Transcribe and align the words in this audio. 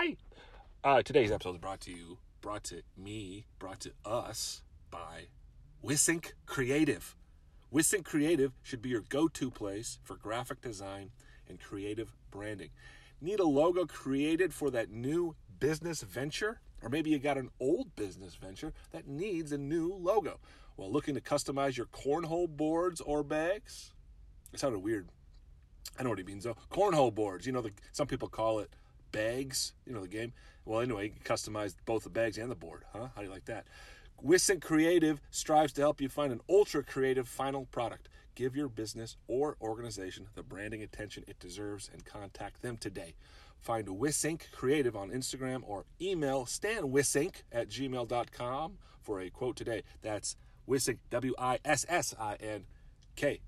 Hi. 0.00 0.16
Uh, 0.84 1.02
today's 1.02 1.32
episode 1.32 1.56
is 1.56 1.58
brought 1.58 1.80
to 1.80 1.90
you, 1.90 2.18
brought 2.40 2.62
to 2.62 2.82
me, 2.96 3.46
brought 3.58 3.80
to 3.80 3.90
us 4.04 4.62
by 4.92 5.26
Wissink 5.84 6.34
Creative. 6.46 7.16
Wissink 7.74 8.04
Creative 8.04 8.52
should 8.62 8.80
be 8.80 8.90
your 8.90 9.00
go-to 9.00 9.50
place 9.50 9.98
for 10.04 10.14
graphic 10.14 10.60
design 10.60 11.10
and 11.48 11.58
creative 11.58 12.14
branding. 12.30 12.70
Need 13.20 13.40
a 13.40 13.44
logo 13.44 13.86
created 13.86 14.54
for 14.54 14.70
that 14.70 14.88
new 14.88 15.34
business 15.58 16.02
venture? 16.02 16.60
Or 16.80 16.88
maybe 16.88 17.10
you 17.10 17.18
got 17.18 17.36
an 17.36 17.50
old 17.58 17.96
business 17.96 18.36
venture 18.36 18.72
that 18.92 19.08
needs 19.08 19.50
a 19.50 19.58
new 19.58 19.92
logo. 19.92 20.38
Well, 20.76 20.92
looking 20.92 21.16
to 21.16 21.20
customize 21.20 21.76
your 21.76 21.86
cornhole 21.86 22.48
boards 22.48 23.00
or 23.00 23.24
bags? 23.24 23.94
It 24.52 24.60
sounded 24.60 24.78
weird. 24.78 25.08
I 25.98 26.04
know 26.04 26.10
what 26.10 26.18
he 26.18 26.24
means 26.24 26.44
though. 26.44 26.56
Cornhole 26.70 27.12
boards. 27.12 27.46
You 27.46 27.52
know, 27.52 27.62
the, 27.62 27.72
some 27.90 28.06
people 28.06 28.28
call 28.28 28.60
it 28.60 28.70
bags. 29.12 29.72
You 29.86 29.94
know 29.94 30.02
the 30.02 30.08
game. 30.08 30.32
Well, 30.64 30.80
anyway, 30.80 31.12
customize 31.24 31.74
both 31.86 32.04
the 32.04 32.10
bags 32.10 32.38
and 32.38 32.50
the 32.50 32.54
board. 32.54 32.84
Huh? 32.92 33.08
How 33.14 33.20
do 33.20 33.26
you 33.26 33.32
like 33.32 33.46
that? 33.46 33.66
Wissink 34.24 34.60
Creative 34.60 35.20
strives 35.30 35.72
to 35.74 35.80
help 35.80 36.00
you 36.00 36.08
find 36.08 36.32
an 36.32 36.40
ultra 36.48 36.82
creative 36.82 37.28
final 37.28 37.66
product. 37.66 38.08
Give 38.34 38.54
your 38.54 38.68
business 38.68 39.16
or 39.26 39.56
organization 39.60 40.28
the 40.34 40.42
branding 40.42 40.82
attention 40.82 41.24
it 41.26 41.38
deserves 41.38 41.88
and 41.92 42.04
contact 42.04 42.62
them 42.62 42.76
today. 42.76 43.14
Find 43.60 43.86
Wissink 43.88 44.50
Creative 44.52 44.94
on 44.96 45.10
Instagram 45.10 45.62
or 45.66 45.86
email 46.00 46.44
stanwissink 46.44 47.42
at 47.50 47.68
gmail.com 47.68 48.78
for 49.00 49.20
a 49.20 49.30
quote 49.30 49.56
today. 49.56 49.82
That's 50.02 50.36
Wissink, 50.68 50.98
W 51.10 51.34
I 51.38 51.58
S 51.64 51.86
S 51.88 52.14
I 52.18 52.34
N 52.34 52.64
K. 53.16 53.40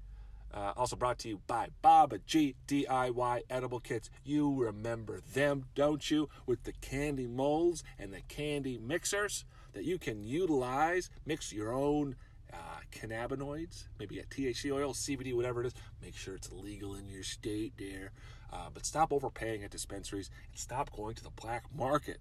Uh, 0.52 0.72
also 0.76 0.96
brought 0.96 1.18
to 1.20 1.28
you 1.28 1.40
by 1.46 1.68
Baba 1.80 2.18
G 2.26 2.56
DIY 2.66 3.42
Edible 3.48 3.80
Kits. 3.80 4.10
You 4.24 4.52
remember 4.64 5.20
them, 5.32 5.66
don't 5.74 6.10
you? 6.10 6.28
With 6.46 6.64
the 6.64 6.72
candy 6.72 7.26
molds 7.26 7.84
and 7.98 8.12
the 8.12 8.22
candy 8.22 8.78
mixers 8.78 9.44
that 9.72 9.84
you 9.84 9.98
can 9.98 10.24
utilize, 10.24 11.10
mix 11.24 11.52
your 11.52 11.72
own 11.72 12.16
uh, 12.52 12.56
cannabinoids, 12.90 13.84
maybe 13.98 14.18
a 14.18 14.24
THC 14.24 14.72
oil, 14.72 14.92
CBD, 14.92 15.34
whatever 15.34 15.62
it 15.62 15.68
is. 15.68 15.74
Make 16.02 16.16
sure 16.16 16.34
it's 16.34 16.50
legal 16.52 16.94
in 16.94 17.08
your 17.08 17.22
state 17.22 17.74
there. 17.78 18.10
Uh, 18.52 18.68
but 18.72 18.84
stop 18.84 19.12
overpaying 19.12 19.62
at 19.62 19.70
dispensaries 19.70 20.30
and 20.50 20.58
stop 20.58 20.90
going 20.90 21.14
to 21.14 21.22
the 21.22 21.30
black 21.30 21.64
market. 21.74 22.18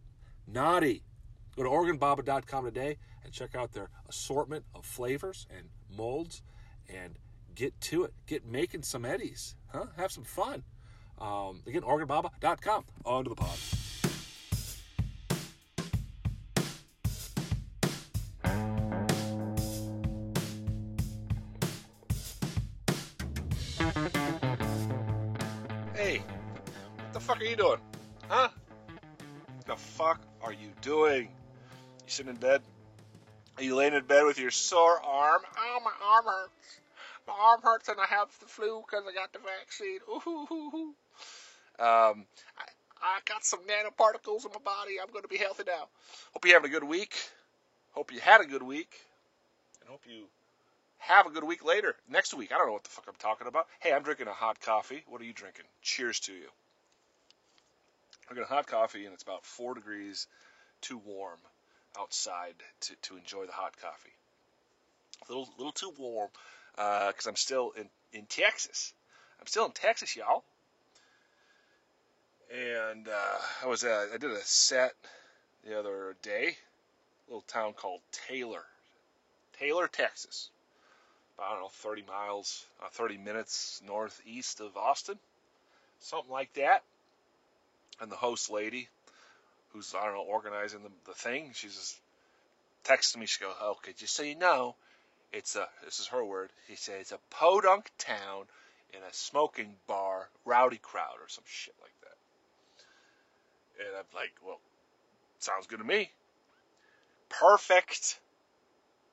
Naughty. 0.47 1.03
Go 1.55 1.63
to 1.63 1.69
OregonBaba.com 1.69 2.65
today 2.65 2.97
and 3.23 3.33
check 3.33 3.55
out 3.55 3.73
their 3.73 3.89
assortment 4.07 4.65
of 4.75 4.85
flavors 4.85 5.47
and 5.49 5.69
molds 5.97 6.43
and 6.87 7.17
get 7.55 7.79
to 7.81 8.05
it. 8.05 8.13
Get 8.27 8.45
making 8.45 8.83
some 8.83 9.05
eddies. 9.05 9.55
Huh? 9.67 9.85
Have 9.97 10.11
some 10.11 10.23
fun. 10.23 10.63
Um, 11.19 11.61
again, 11.67 11.81
OregonBaba.com. 11.81 12.85
On 13.05 13.23
to 13.23 13.29
the 13.29 13.35
pod. 13.35 13.57
Hey, 25.95 26.23
what 26.95 27.13
the 27.13 27.19
fuck 27.19 27.41
are 27.41 27.43
you 27.43 27.55
doing? 27.57 27.79
Huh? 28.29 28.49
What 29.57 29.65
the 29.65 29.75
fuck 29.75 30.21
are 30.41 30.53
you 30.53 30.69
doing? 30.81 31.23
You 31.23 31.27
sitting 32.07 32.31
in 32.31 32.37
bed? 32.37 32.61
Are 33.57 33.63
you 33.63 33.75
laying 33.75 33.93
in 33.93 34.05
bed 34.05 34.23
with 34.23 34.39
your 34.39 34.51
sore 34.51 35.03
arm? 35.03 35.41
Oh, 35.57 35.79
my 35.83 35.91
arm 36.01 36.25
hurts. 36.25 36.79
My 37.29 37.35
arm 37.39 37.61
hurts 37.61 37.87
and 37.89 37.99
I 37.99 38.05
have 38.07 38.27
the 38.39 38.47
flu 38.47 38.81
because 38.85 39.05
I 39.07 39.13
got 39.13 39.31
the 39.31 39.39
vaccine. 39.39 39.99
Ooh, 40.09 40.95
um, 41.79 42.25
I, 42.57 42.65
I 43.01 43.19
got 43.25 43.45
some 43.45 43.59
nanoparticles 43.61 44.45
in 44.45 44.51
my 44.51 44.59
body. 44.63 44.95
I'm 44.99 45.11
going 45.11 45.21
to 45.21 45.27
be 45.27 45.37
healthy 45.37 45.63
now. 45.67 45.89
Hope 46.33 46.45
you're 46.45 46.55
having 46.55 46.71
a 46.71 46.73
good 46.73 46.83
week. 46.83 47.15
Hope 47.91 48.11
you 48.11 48.19
had 48.19 48.41
a 48.41 48.45
good 48.45 48.63
week. 48.63 48.91
And 49.81 49.89
hope 49.91 50.01
you 50.09 50.25
have 50.97 51.27
a 51.27 51.29
good 51.29 51.43
week 51.43 51.63
later. 51.63 51.95
Next 52.09 52.33
week. 52.33 52.51
I 52.51 52.57
don't 52.57 52.65
know 52.65 52.73
what 52.73 52.83
the 52.83 52.89
fuck 52.89 53.05
I'm 53.07 53.13
talking 53.19 53.45
about. 53.45 53.67
Hey, 53.79 53.93
I'm 53.93 54.01
drinking 54.01 54.27
a 54.27 54.33
hot 54.33 54.59
coffee. 54.59 55.03
What 55.07 55.21
are 55.21 55.25
you 55.25 55.33
drinking? 55.33 55.65
Cheers 55.83 56.19
to 56.21 56.33
you. 56.33 56.49
I'm 58.27 58.35
drinking 58.35 58.51
a 58.51 58.55
hot 58.55 58.65
coffee 58.65 59.05
and 59.05 59.13
it's 59.13 59.23
about 59.23 59.45
four 59.45 59.75
degrees 59.75 60.25
too 60.81 60.97
warm 61.05 61.39
outside 61.99 62.55
to, 62.81 62.95
to 63.03 63.17
enjoy 63.17 63.45
the 63.45 63.51
hot 63.51 63.77
coffee. 63.79 64.13
A 65.27 65.31
little, 65.31 65.47
little 65.57 65.71
too 65.71 65.93
warm 65.99 66.29
because 66.75 67.27
uh, 67.27 67.29
I'm 67.29 67.35
still 67.35 67.71
in, 67.77 67.89
in 68.13 68.25
Texas. 68.25 68.93
I'm 69.39 69.47
still 69.47 69.65
in 69.65 69.71
Texas, 69.71 70.15
y'all. 70.15 70.43
And 72.51 73.07
uh, 73.07 73.37
I 73.63 73.67
was 73.67 73.83
uh, 73.83 74.07
I 74.13 74.17
did 74.17 74.31
a 74.31 74.41
set 74.41 74.93
the 75.65 75.77
other 75.77 76.15
day, 76.23 76.55
a 77.27 77.31
little 77.31 77.43
town 77.47 77.73
called 77.73 78.01
Taylor, 78.27 78.63
Taylor, 79.59 79.87
Texas. 79.87 80.49
About, 81.35 81.47
I 81.47 81.53
don't 81.53 81.61
know, 81.61 81.69
30 81.69 82.03
miles, 82.07 82.65
uh, 82.83 82.89
30 82.91 83.17
minutes 83.17 83.81
northeast 83.85 84.61
of 84.61 84.75
Austin, 84.75 85.19
something 85.99 86.31
like 86.31 86.51
that. 86.53 86.83
And 88.01 88.11
the 88.11 88.15
host 88.15 88.49
lady, 88.49 88.87
who's 89.71 89.93
I 89.93 90.05
don't 90.05 90.15
know 90.15 90.21
organizing 90.21 90.81
the, 90.81 90.91
the 91.05 91.13
thing, 91.13 91.51
she's 91.53 91.75
just 91.75 91.99
texting 92.83 93.17
me. 93.17 93.25
She 93.25 93.43
goes, 93.43 93.53
"Okay, 93.61 93.93
just 93.95 94.15
so 94.15 94.23
you 94.23 94.35
know, 94.35 94.75
it's 95.31 95.55
a 95.55 95.67
this 95.83 95.99
is 95.99 96.07
her 96.07 96.23
word. 96.23 96.49
She 96.67 96.75
said 96.75 97.01
it's 97.01 97.11
a 97.11 97.19
podunk 97.29 97.91
town 97.97 98.45
in 98.93 98.99
a 98.99 99.13
smoking 99.13 99.75
bar, 99.87 100.29
rowdy 100.45 100.77
crowd 100.77 101.17
or 101.21 101.27
some 101.27 101.43
shit 101.47 101.75
like 101.81 101.93
that. 102.01 103.85
And 103.85 103.97
I'm 103.97 104.05
like, 104.15 104.31
well, 104.45 104.59
sounds 105.39 105.67
good 105.67 105.79
to 105.79 105.85
me. 105.85 106.11
Perfect. 107.29 108.19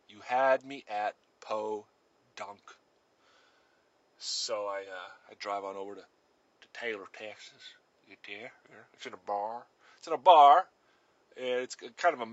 You 0.08 0.18
had 0.24 0.64
me 0.64 0.84
at 0.88 1.14
podunk. 1.40 1.84
So 4.18 4.66
I 4.66 4.80
uh, 4.80 5.30
I 5.30 5.34
drive 5.38 5.64
on 5.64 5.76
over 5.76 5.94
to, 5.94 6.00
to 6.00 6.68
Taylor, 6.72 7.04
Texas. 7.12 7.52
Get 8.08 8.18
there. 8.70 8.86
It's 8.94 9.06
in 9.06 9.12
a 9.12 9.26
bar. 9.26 9.64
It's 9.98 10.06
in 10.06 10.12
a 10.12 10.18
bar 10.18 10.66
it's 11.36 11.76
kind 11.96 12.14
of 12.14 12.20
a 12.20 12.24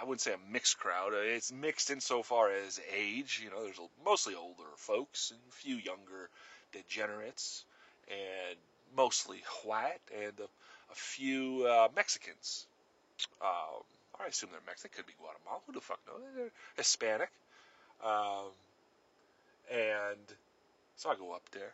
I 0.00 0.04
wouldn't 0.04 0.20
say 0.20 0.32
a 0.32 0.52
mixed 0.52 0.78
crowd. 0.78 1.12
It's 1.14 1.52
mixed 1.52 1.90
insofar 1.90 2.50
as 2.50 2.80
age. 2.96 3.40
You 3.42 3.50
know, 3.50 3.62
there's 3.64 3.80
mostly 4.04 4.34
older 4.34 4.68
folks 4.76 5.30
and 5.30 5.40
a 5.48 5.54
few 5.54 5.76
younger 5.76 6.28
degenerates, 6.72 7.64
and 8.08 8.56
mostly 8.96 9.42
white, 9.62 10.00
and 10.12 10.32
a, 10.40 10.44
a 10.44 10.94
few 10.94 11.66
uh, 11.66 11.88
Mexicans. 11.94 12.66
Um, 13.40 13.82
I 14.20 14.26
assume 14.28 14.50
they're 14.52 14.60
Mexican. 14.66 14.96
Could 14.96 15.06
be 15.06 15.14
Guatemala. 15.18 15.60
Who 15.66 15.72
the 15.72 15.80
fuck 15.80 16.00
knows? 16.06 16.22
They're 16.36 16.50
Hispanic. 16.76 17.30
Um, 18.04 18.50
and 19.72 20.20
so 20.96 21.10
I 21.10 21.14
go 21.14 21.32
up 21.32 21.48
there, 21.52 21.72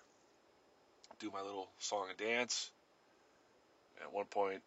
do 1.19 1.31
my 1.33 1.43
little 1.43 1.69
song 1.79 2.07
and 2.09 2.19
dance. 2.19 2.71
At 4.03 4.13
one 4.13 4.27
point, 4.27 4.63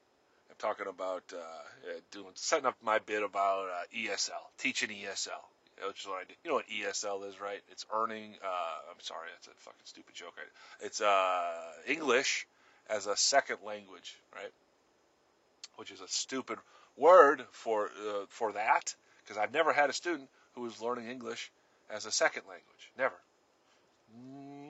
I'm 0.50 0.56
talking 0.60 0.88
about 0.88 1.24
uh, 1.34 1.92
doing 2.12 2.28
setting 2.36 2.66
up 2.66 2.76
my 2.84 3.00
bit 3.00 3.24
about 3.24 3.66
uh, 3.66 3.98
ESL, 3.98 4.44
teaching 4.58 4.90
ESL, 4.90 5.44
which 5.88 6.02
is 6.02 6.08
what 6.08 6.22
I 6.22 6.24
do. 6.28 6.34
You 6.44 6.50
know 6.52 6.56
what 6.56 6.68
ESL 6.70 7.28
is, 7.30 7.40
right? 7.42 7.62
It's 7.72 7.86
earning. 7.94 8.36
Uh, 8.44 8.92
I'm 8.92 9.00
sorry, 9.00 9.30
that's 9.34 9.48
a 9.48 9.52
fucking 9.62 9.82
stupid 9.86 10.16
joke. 10.16 10.34
It's 10.82 11.02
uh, 11.02 11.54
English 11.88 12.48
as 12.90 13.08
a 13.08 13.16
second 13.16 13.58
language, 13.66 14.16
right? 14.36 14.52
Which 15.78 15.92
is 15.92 16.02
a 16.02 16.08
stupid 16.08 16.60
word 16.98 17.44
for 17.52 17.86
uh, 17.86 18.26
for 18.30 18.54
that 18.54 18.94
because 19.24 19.38
I've 19.38 19.54
never 19.54 19.74
had 19.74 19.90
a 19.90 19.94
student 19.94 20.30
who 20.56 20.62
was 20.62 20.82
learning 20.82 21.10
English 21.10 21.52
as 21.90 22.06
a 22.06 22.12
second 22.12 22.44
language. 22.48 22.92
Never. 22.98 23.16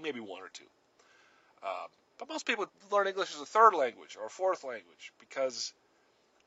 Maybe 0.01 0.19
one 0.19 0.41
or 0.41 0.49
two. 0.53 0.63
Um, 1.63 1.89
but 2.25 2.33
most 2.33 2.45
people 2.45 2.67
learn 2.89 3.07
English 3.07 3.35
as 3.35 3.41
a 3.41 3.45
third 3.45 3.73
language 3.73 4.15
or 4.17 4.27
a 4.27 4.29
fourth 4.29 4.63
language 4.63 5.11
because 5.19 5.73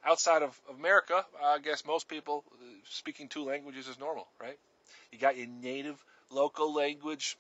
outside 0.04 0.42
of 0.42 0.58
America, 0.78 1.22
I 1.44 1.58
guess 1.58 1.84
most 1.84 2.08
people 2.08 2.44
uh, 2.50 2.64
speaking 2.88 3.28
two 3.28 3.44
languages 3.44 3.86
is 3.86 3.98
normal, 3.98 4.26
right? 4.40 4.58
You 5.12 5.18
got 5.18 5.36
your 5.36 5.48
native 5.48 6.02
local 6.30 6.72
language, 6.72 7.36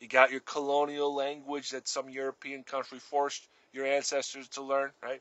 you 0.00 0.08
got 0.08 0.30
your 0.30 0.40
colonial 0.40 1.14
language 1.14 1.70
that 1.70 1.86
some 1.86 2.08
European 2.08 2.62
country 2.62 2.98
forced 2.98 3.46
your 3.74 3.84
ancestors 3.84 4.48
to 4.48 4.62
learn, 4.62 4.90
right? 5.02 5.20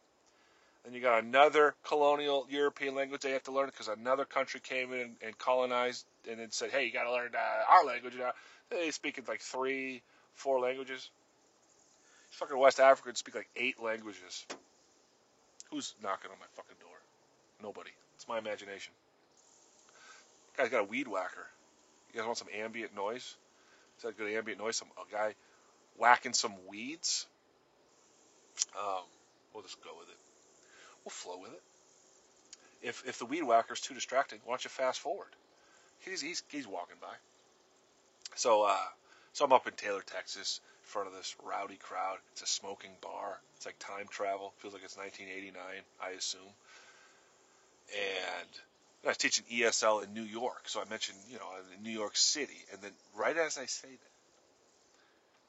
Then 0.86 0.94
you 0.94 1.02
got 1.02 1.22
another 1.22 1.76
colonial 1.84 2.48
European 2.50 2.96
language 2.96 3.22
they 3.22 3.32
have 3.32 3.44
to 3.44 3.52
learn 3.52 3.66
because 3.66 3.90
another 3.90 4.24
country 4.24 4.62
came 4.62 4.94
in 4.94 5.18
and 5.22 5.38
colonized 5.38 6.06
and 6.30 6.40
then 6.40 6.52
said, 6.52 6.72
hey, 6.72 6.86
you 6.86 6.94
got 6.94 7.04
to 7.04 7.12
learn 7.12 7.32
uh, 7.36 7.74
our 7.74 7.86
language 7.86 8.14
now. 8.18 8.32
They 8.70 8.92
speak 8.92 9.22
like 9.28 9.42
three, 9.42 10.02
four 10.34 10.62
languages 10.62 11.10
fucking 12.34 12.58
West 12.58 12.80
Africans 12.80 13.20
speak 13.20 13.36
like 13.36 13.50
eight 13.56 13.82
languages. 13.82 14.46
Who's 15.72 15.94
knocking 16.04 16.32
on 16.32 16.38
my 16.40 16.46
fucking 16.56 16.76
door? 16.80 16.98
Nobody. 17.62 17.92
It's 18.16 18.28
my 18.28 18.38
imagination. 18.38 18.94
Guy's 20.58 20.70
got 20.70 20.82
a 20.82 20.84
weed 20.84 21.08
whacker. 21.08 21.48
You 22.12 22.20
guys 22.20 22.26
want 22.26 22.38
some 22.38 22.50
ambient 22.56 22.96
noise? 22.96 23.36
Is 23.98 24.04
that 24.04 24.18
good 24.18 24.32
ambient 24.32 24.60
noise? 24.60 24.78
Some 24.78 24.90
a 24.98 25.12
guy 25.12 25.34
whacking 25.98 26.34
some 26.34 26.54
weeds. 26.68 27.26
Um, 28.78 29.04
we'll 29.54 29.64
just 29.64 29.84
go 29.84 29.92
with 29.98 30.10
it. 30.10 30.18
We'll 31.04 31.12
flow 31.12 31.40
with 31.42 31.52
it. 31.52 31.62
If 32.82 33.04
if 33.08 33.20
the 33.20 33.26
weed 33.26 33.44
whacker's 33.44 33.80
too 33.80 33.94
distracting, 33.94 34.40
why 34.46 34.54
don't 34.54 34.64
you 34.64 34.70
fast 34.70 35.00
forward? 35.00 35.30
He's 36.00 36.22
he's 36.22 36.44
he's 36.50 36.68
walking 36.68 36.98
by. 37.02 37.16
So 38.36 38.64
uh, 38.64 38.78
so 39.32 39.46
I'm 39.46 39.54
up 39.54 39.68
in 39.68 39.74
Taylor, 39.74 40.02
Texas, 40.06 40.60
front 40.94 41.08
of 41.08 41.16
this 41.16 41.36
rowdy 41.44 41.78
crowd. 41.78 42.18
It's 42.34 42.44
a 42.44 42.46
smoking 42.46 42.92
bar. 43.02 43.40
It's 43.58 43.66
like 43.66 43.80
time 43.80 44.06
travel. 44.12 44.54
Feels 44.60 44.76
like 44.76 44.84
it's 44.84 44.96
1989, 44.96 45.58
I 46.00 46.10
assume. 46.12 46.54
And 47.92 48.50
I 49.04 49.08
was 49.08 49.18
teaching 49.18 49.44
ESL 49.52 50.04
in 50.04 50.14
New 50.14 50.22
York, 50.22 50.70
so 50.70 50.80
I 50.80 50.90
mentioned, 50.90 51.18
you 51.30 51.38
know, 51.38 51.50
in 51.76 51.84
New 51.84 51.92
York 51.92 52.16
City, 52.16 52.60
and 52.72 52.82
then 52.82 52.92
right 53.16 53.36
as 53.36 53.58
I 53.58 53.66
say 53.66 53.90
that, 53.90 54.14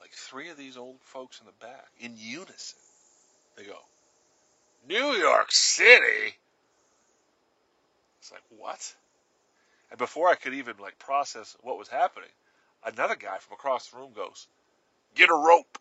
like 0.00 0.12
three 0.12 0.48
of 0.48 0.56
these 0.56 0.78
old 0.78 0.96
folks 1.02 1.40
in 1.40 1.46
the 1.46 1.52
back, 1.60 1.86
in 2.00 2.14
unison, 2.16 2.78
they 3.56 3.64
go, 3.64 3.78
New 4.88 5.12
York 5.12 5.52
City? 5.52 6.34
It's 8.20 8.32
like, 8.32 8.42
what? 8.58 8.94
And 9.90 9.98
before 9.98 10.30
I 10.30 10.36
could 10.36 10.54
even 10.54 10.76
like 10.80 10.98
process 10.98 11.54
what 11.60 11.78
was 11.78 11.88
happening, 11.88 12.30
another 12.84 13.14
guy 13.14 13.36
from 13.38 13.54
across 13.54 13.88
the 13.88 13.98
room 13.98 14.12
goes, 14.16 14.48
"Get 15.14 15.30
a 15.30 15.34
rope," 15.34 15.78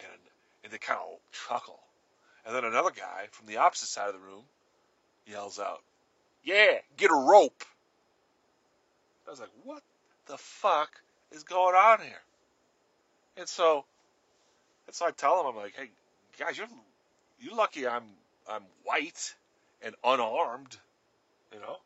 and 0.00 0.20
and 0.62 0.72
they 0.72 0.78
kind 0.78 1.00
of 1.00 1.18
chuckle, 1.32 1.80
and 2.44 2.54
then 2.54 2.64
another 2.64 2.90
guy 2.90 3.28
from 3.32 3.46
the 3.46 3.56
opposite 3.56 3.88
side 3.88 4.08
of 4.08 4.14
the 4.14 4.20
room 4.20 4.44
yells 5.26 5.58
out, 5.58 5.82
"Yeah, 6.44 6.80
get 6.96 7.10
a 7.10 7.14
rope." 7.14 7.64
I 9.26 9.30
was 9.30 9.40
like, 9.40 9.50
"What 9.64 9.82
the 10.26 10.38
fuck 10.38 11.00
is 11.30 11.42
going 11.42 11.74
on 11.74 12.00
here?" 12.00 12.22
And 13.36 13.48
so, 13.48 13.84
and 14.86 14.94
so 14.94 15.06
I 15.06 15.10
tell 15.10 15.38
them, 15.38 15.46
I'm 15.46 15.56
like, 15.56 15.74
"Hey, 15.74 15.90
guys, 16.38 16.56
you're 16.56 16.68
you 17.40 17.54
lucky 17.56 17.86
I'm 17.86 18.04
I'm 18.48 18.64
white 18.84 19.34
and 19.80 19.96
unarmed, 20.04 20.78
you 21.52 21.60
know." 21.60 21.80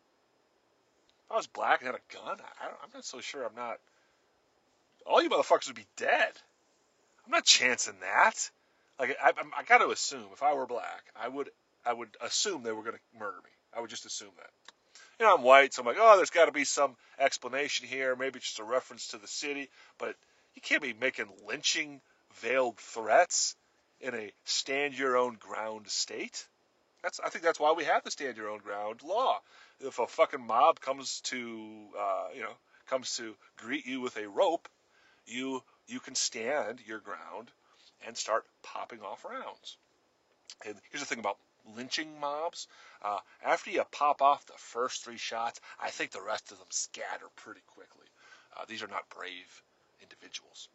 If 1.25 1.33
I 1.33 1.37
was 1.37 1.47
black 1.47 1.81
and 1.81 1.87
had 1.87 1.97
a 1.97 2.15
gun, 2.15 2.41
I 2.61 2.67
am 2.67 2.91
not 2.95 3.05
so 3.05 3.21
sure 3.21 3.45
I'm 3.45 3.55
not 3.55 3.81
all 5.07 5.23
you 5.23 5.31
motherfuckers 5.31 5.69
would 5.69 5.77
be 5.77 5.87
dead. 5.97 6.33
I'm 7.25 7.31
not 7.31 7.45
chancing 7.45 7.95
that. 8.01 8.51
Like 8.99 9.17
I, 9.23 9.31
I, 9.31 9.43
I 9.59 9.63
got 9.65 9.79
to 9.79 9.91
assume 9.91 10.27
if 10.33 10.43
I 10.43 10.55
were 10.55 10.67
black, 10.67 11.05
I 11.21 11.29
would 11.29 11.51
I 11.85 11.93
would 11.93 12.09
assume 12.21 12.63
they 12.63 12.73
were 12.73 12.83
going 12.83 12.97
to 12.97 13.19
murder 13.19 13.37
me. 13.45 13.51
I 13.77 13.81
would 13.81 13.91
just 13.91 14.07
assume 14.07 14.33
that. 14.37 14.51
You 15.19 15.27
know, 15.27 15.35
I'm 15.35 15.43
white, 15.43 15.73
so 15.73 15.83
I'm 15.83 15.87
like, 15.87 15.97
oh, 15.99 16.17
there's 16.17 16.31
got 16.31 16.47
to 16.47 16.53
be 16.53 16.65
some 16.65 16.97
explanation 17.19 17.87
here. 17.87 18.17
Maybe 18.17 18.39
just 18.39 18.59
a 18.59 18.65
reference 18.65 19.09
to 19.09 19.19
the 19.19 19.27
city, 19.27 19.71
but 19.99 20.15
you 20.55 20.63
can't 20.63 20.83
be 20.83 20.93
making 20.93 21.27
lynching 21.47 22.01
veiled 22.35 22.77
threats 22.77 23.57
in 24.01 24.15
a 24.15 24.31
stand 24.45 24.99
your 24.99 25.17
own 25.17 25.37
ground 25.41 25.89
state. 25.89 26.47
That's 27.03 27.21
I 27.25 27.29
think 27.29 27.45
that's 27.45 27.61
why 27.61 27.73
we 27.73 27.85
have 27.85 28.05
the 28.05 28.11
stand 28.11 28.37
your 28.37 28.51
own 28.51 28.59
ground 28.59 29.03
law. 29.03 29.41
If 29.81 29.99
a 29.99 30.07
fucking 30.07 30.45
mob 30.45 30.81
comes 30.81 31.21
to 31.23 31.87
uh, 31.99 32.27
you 32.35 32.43
know 32.43 32.53
comes 32.89 33.17
to 33.17 33.35
greet 33.57 33.87
you 33.87 34.01
with 34.01 34.17
a 34.17 34.29
rope, 34.29 34.69
you 35.27 35.63
you 35.87 36.01
can 36.01 36.15
stand 36.15 36.81
your 36.87 36.99
ground 36.99 37.51
and 38.07 38.17
start 38.17 38.45
popping 38.63 39.01
off 39.01 39.25
rounds. 39.25 39.77
And 40.65 40.75
here's 40.91 41.01
the 41.01 41.07
thing 41.07 41.19
about 41.19 41.39
lynching 41.77 42.19
mobs. 42.21 42.69
Uh, 43.03 43.19
after 43.45 43.71
you 43.71 43.83
pop 43.91 44.23
off 44.23 44.47
the 44.47 44.53
first 44.57 45.05
three 45.05 45.17
shots, 45.19 45.61
I 45.81 45.91
think 45.91 46.11
the 46.11 46.23
rest 46.23 46.53
of 46.53 46.59
them 46.59 46.69
scatter 46.71 47.27
pretty 47.37 47.63
quickly. 47.67 48.07
Uh, 48.57 48.65
these 48.69 48.83
are 48.83 48.89
not 48.89 49.09
brave 49.11 49.63
individuals. 50.03 50.69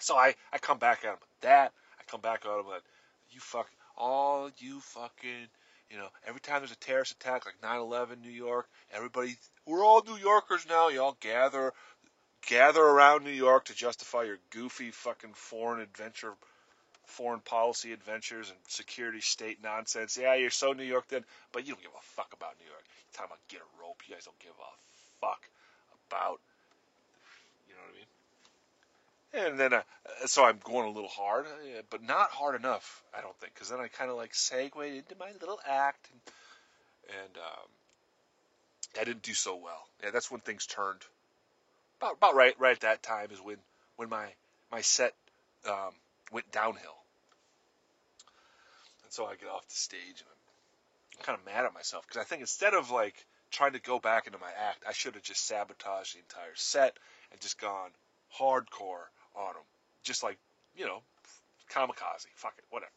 So 0.00 0.16
I, 0.16 0.34
I 0.52 0.58
come 0.58 0.78
back 0.78 0.98
at 0.98 1.10
them 1.10 1.18
with 1.20 1.40
that. 1.42 1.72
I 1.98 2.02
come 2.06 2.20
back 2.20 2.44
at 2.44 2.56
them 2.56 2.66
with, 2.66 2.82
you 3.30 3.40
fuck, 3.40 3.68
all 3.96 4.50
you 4.58 4.80
fucking, 4.80 5.48
you 5.90 5.96
know, 5.96 6.08
every 6.26 6.40
time 6.40 6.60
there's 6.60 6.72
a 6.72 6.76
terrorist 6.76 7.12
attack 7.12 7.46
like 7.46 7.60
9-11 7.62 8.20
New 8.20 8.30
York, 8.30 8.68
everybody, 8.92 9.36
we're 9.64 9.84
all 9.84 10.02
New 10.06 10.16
Yorkers 10.16 10.66
now. 10.68 10.88
Y'all 10.88 11.16
gather 11.20 11.72
gather 12.46 12.82
around 12.82 13.24
New 13.24 13.30
York 13.30 13.66
to 13.66 13.74
justify 13.74 14.24
your 14.24 14.38
goofy 14.50 14.90
fucking 14.90 15.34
foreign 15.34 15.80
adventure, 15.80 16.32
foreign 17.04 17.40
policy 17.40 17.92
adventures 17.92 18.50
and 18.50 18.58
security 18.68 19.20
state 19.20 19.62
nonsense. 19.62 20.18
Yeah, 20.20 20.34
you're 20.34 20.50
so 20.50 20.72
New 20.72 20.84
York 20.84 21.08
then, 21.08 21.24
but 21.52 21.66
you 21.66 21.74
don't 21.74 21.82
give 21.82 21.92
a 21.92 22.02
fuck 22.02 22.32
about 22.32 22.54
New 22.60 22.66
York. 22.66 22.82
You're 22.84 23.16
talking 23.16 23.30
about 23.30 23.48
get 23.48 23.60
a 23.60 23.82
rope. 23.82 24.02
You 24.06 24.14
guys 24.14 24.24
don't 24.24 24.38
give 24.38 24.50
a 24.50 25.26
fuck 25.26 25.48
about, 26.08 26.40
you 27.68 27.74
know 27.74 27.80
what 27.82 27.94
I 27.94 29.48
mean? 29.48 29.52
And 29.52 29.60
then, 29.60 29.72
uh, 29.72 30.26
so 30.26 30.44
I'm 30.44 30.60
going 30.62 30.86
a 30.86 30.92
little 30.92 31.08
hard, 31.08 31.46
but 31.90 32.02
not 32.02 32.30
hard 32.30 32.54
enough, 32.54 33.02
I 33.16 33.20
don't 33.20 33.36
think, 33.38 33.54
because 33.54 33.68
then 33.68 33.80
I 33.80 33.88
kind 33.88 34.10
of 34.10 34.16
like 34.16 34.34
segued 34.34 34.76
into 34.76 35.16
my 35.18 35.32
little 35.40 35.60
act, 35.66 36.08
and, 36.12 36.20
and 37.22 37.36
um, 37.36 37.68
I 39.00 39.04
didn't 39.04 39.22
do 39.22 39.34
so 39.34 39.56
well. 39.56 39.86
Yeah, 40.02 40.10
that's 40.10 40.30
when 40.30 40.40
things 40.40 40.66
turned 40.66 41.00
about 42.00 42.16
about 42.16 42.34
right 42.34 42.54
right 42.58 42.72
at 42.72 42.80
that 42.80 43.02
time 43.02 43.28
is 43.30 43.40
when 43.40 43.56
when 43.96 44.08
my 44.08 44.26
my 44.70 44.80
set 44.80 45.14
um, 45.68 45.92
went 46.32 46.50
downhill, 46.52 46.96
and 49.04 49.12
so 49.12 49.26
I 49.26 49.36
get 49.36 49.48
off 49.48 49.66
the 49.68 49.74
stage 49.74 50.00
and 50.18 50.28
I'm 51.18 51.24
kind 51.24 51.38
of 51.38 51.46
mad 51.46 51.64
at 51.64 51.74
myself 51.74 52.06
because 52.06 52.20
I 52.20 52.24
think 52.24 52.40
instead 52.40 52.74
of 52.74 52.90
like 52.90 53.26
trying 53.50 53.72
to 53.72 53.80
go 53.80 53.98
back 53.98 54.26
into 54.26 54.38
my 54.38 54.50
act, 54.68 54.84
I 54.86 54.92
should 54.92 55.14
have 55.14 55.22
just 55.22 55.46
sabotaged 55.46 56.14
the 56.14 56.20
entire 56.20 56.54
set 56.54 56.96
and 57.32 57.40
just 57.40 57.58
gone 57.58 57.90
hardcore 58.38 59.08
on 59.34 59.54
them, 59.54 59.64
just 60.02 60.22
like 60.22 60.38
you 60.76 60.86
know, 60.86 61.00
kamikaze, 61.70 62.26
fuck 62.34 62.54
it, 62.58 62.64
whatever. 62.70 62.92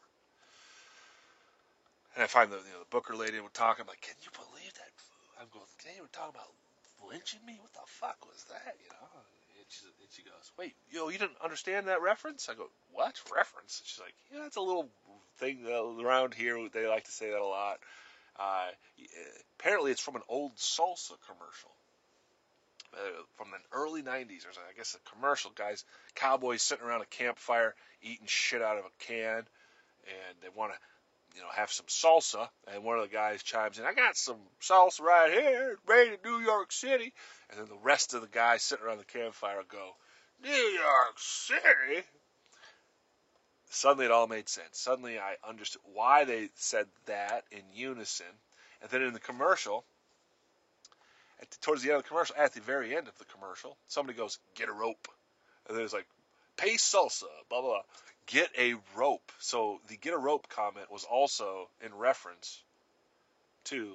And 2.15 2.23
I 2.23 2.27
find 2.27 2.51
the 2.51 2.57
you 2.57 2.73
know 2.73 2.79
the 2.79 2.89
Booker 2.89 3.15
lady 3.15 3.39
would 3.39 3.53
talk. 3.53 3.77
I'm 3.79 3.87
like, 3.87 4.01
can 4.01 4.15
you 4.21 4.29
believe 4.33 4.73
that? 4.73 4.91
I'm 5.39 5.47
going, 5.53 5.65
can 5.81 5.95
you 5.95 6.03
talk 6.11 6.29
about 6.29 6.51
lynching 7.07 7.39
me? 7.45 7.57
What 7.61 7.73
the 7.73 7.85
fuck 7.85 8.17
was 8.25 8.43
that? 8.49 8.75
You 8.83 8.89
know? 8.91 9.07
And 9.15 9.65
she, 9.69 9.85
and 9.85 10.09
she 10.11 10.21
goes, 10.23 10.51
wait, 10.57 10.73
yo, 10.91 11.09
you 11.09 11.17
didn't 11.17 11.41
understand 11.43 11.87
that 11.87 12.01
reference? 12.01 12.49
I 12.49 12.55
go, 12.55 12.67
what 12.93 13.19
reference? 13.35 13.81
she's 13.85 13.99
like, 13.99 14.13
yeah, 14.33 14.45
it's 14.45 14.57
a 14.57 14.61
little 14.61 14.89
thing 15.37 15.65
around 15.67 16.33
here. 16.33 16.57
They 16.71 16.87
like 16.87 17.05
to 17.05 17.11
say 17.11 17.29
that 17.29 17.39
a 17.39 17.45
lot. 17.45 17.79
Uh, 18.39 18.67
apparently, 19.59 19.91
it's 19.91 20.01
from 20.01 20.15
an 20.15 20.21
old 20.29 20.55
salsa 20.55 21.15
commercial. 21.27 21.71
Uh, 22.93 23.21
from 23.37 23.47
the 23.51 23.77
early 23.77 24.01
90s, 24.01 24.43
there's, 24.43 24.57
I 24.57 24.75
guess, 24.75 24.95
a 24.95 25.15
commercial. 25.15 25.51
Guys, 25.53 25.85
cowboys 26.15 26.63
sitting 26.63 26.85
around 26.85 27.01
a 27.01 27.05
campfire 27.05 27.75
eating 28.01 28.25
shit 28.25 28.61
out 28.61 28.77
of 28.77 28.85
a 28.85 29.05
can, 29.05 29.37
and 29.37 30.35
they 30.41 30.47
want 30.55 30.71
to 30.71 30.79
you 31.35 31.41
know, 31.41 31.47
have 31.55 31.71
some 31.71 31.85
salsa. 31.87 32.47
And 32.71 32.83
one 32.83 32.97
of 32.97 33.09
the 33.09 33.15
guys 33.15 33.43
chimes 33.43 33.79
in, 33.79 33.85
I 33.85 33.93
got 33.93 34.17
some 34.17 34.37
salsa 34.61 35.01
right 35.01 35.31
here, 35.31 35.77
made 35.87 36.13
in 36.13 36.17
New 36.23 36.39
York 36.39 36.71
City. 36.71 37.13
And 37.49 37.59
then 37.59 37.67
the 37.67 37.83
rest 37.83 38.13
of 38.13 38.21
the 38.21 38.27
guys 38.27 38.63
sitting 38.63 38.85
around 38.85 38.99
the 38.99 39.05
campfire 39.05 39.61
go, 39.67 39.91
New 40.43 40.49
York 40.49 41.17
City? 41.17 42.05
Suddenly 43.69 44.05
it 44.05 44.11
all 44.11 44.27
made 44.27 44.49
sense. 44.49 44.79
Suddenly 44.79 45.19
I 45.19 45.35
understood 45.47 45.81
why 45.93 46.25
they 46.25 46.49
said 46.55 46.87
that 47.05 47.43
in 47.51 47.61
unison. 47.73 48.25
And 48.81 48.89
then 48.89 49.01
in 49.01 49.13
the 49.13 49.19
commercial, 49.19 49.83
the, 51.39 51.57
towards 51.61 51.83
the 51.83 51.89
end 51.89 51.97
of 51.97 52.03
the 52.03 52.09
commercial, 52.09 52.35
at 52.37 52.53
the 52.53 52.61
very 52.61 52.95
end 52.95 53.07
of 53.07 53.17
the 53.17 53.25
commercial, 53.25 53.77
somebody 53.87 54.17
goes, 54.17 54.39
get 54.55 54.69
a 54.69 54.73
rope. 54.73 55.07
And 55.67 55.77
there's 55.77 55.93
like, 55.93 56.07
Pace 56.59 56.93
salsa, 56.93 57.23
blah, 57.49 57.61
blah, 57.61 57.69
blah 57.69 57.81
get 58.29 58.49
a 58.57 58.75
rope. 58.95 59.31
So 59.39 59.79
the 59.87 59.97
get 59.97 60.13
a 60.13 60.17
rope 60.17 60.47
comment 60.49 60.91
was 60.91 61.03
also 61.03 61.67
in 61.83 61.93
reference 61.95 62.61
to 63.65 63.93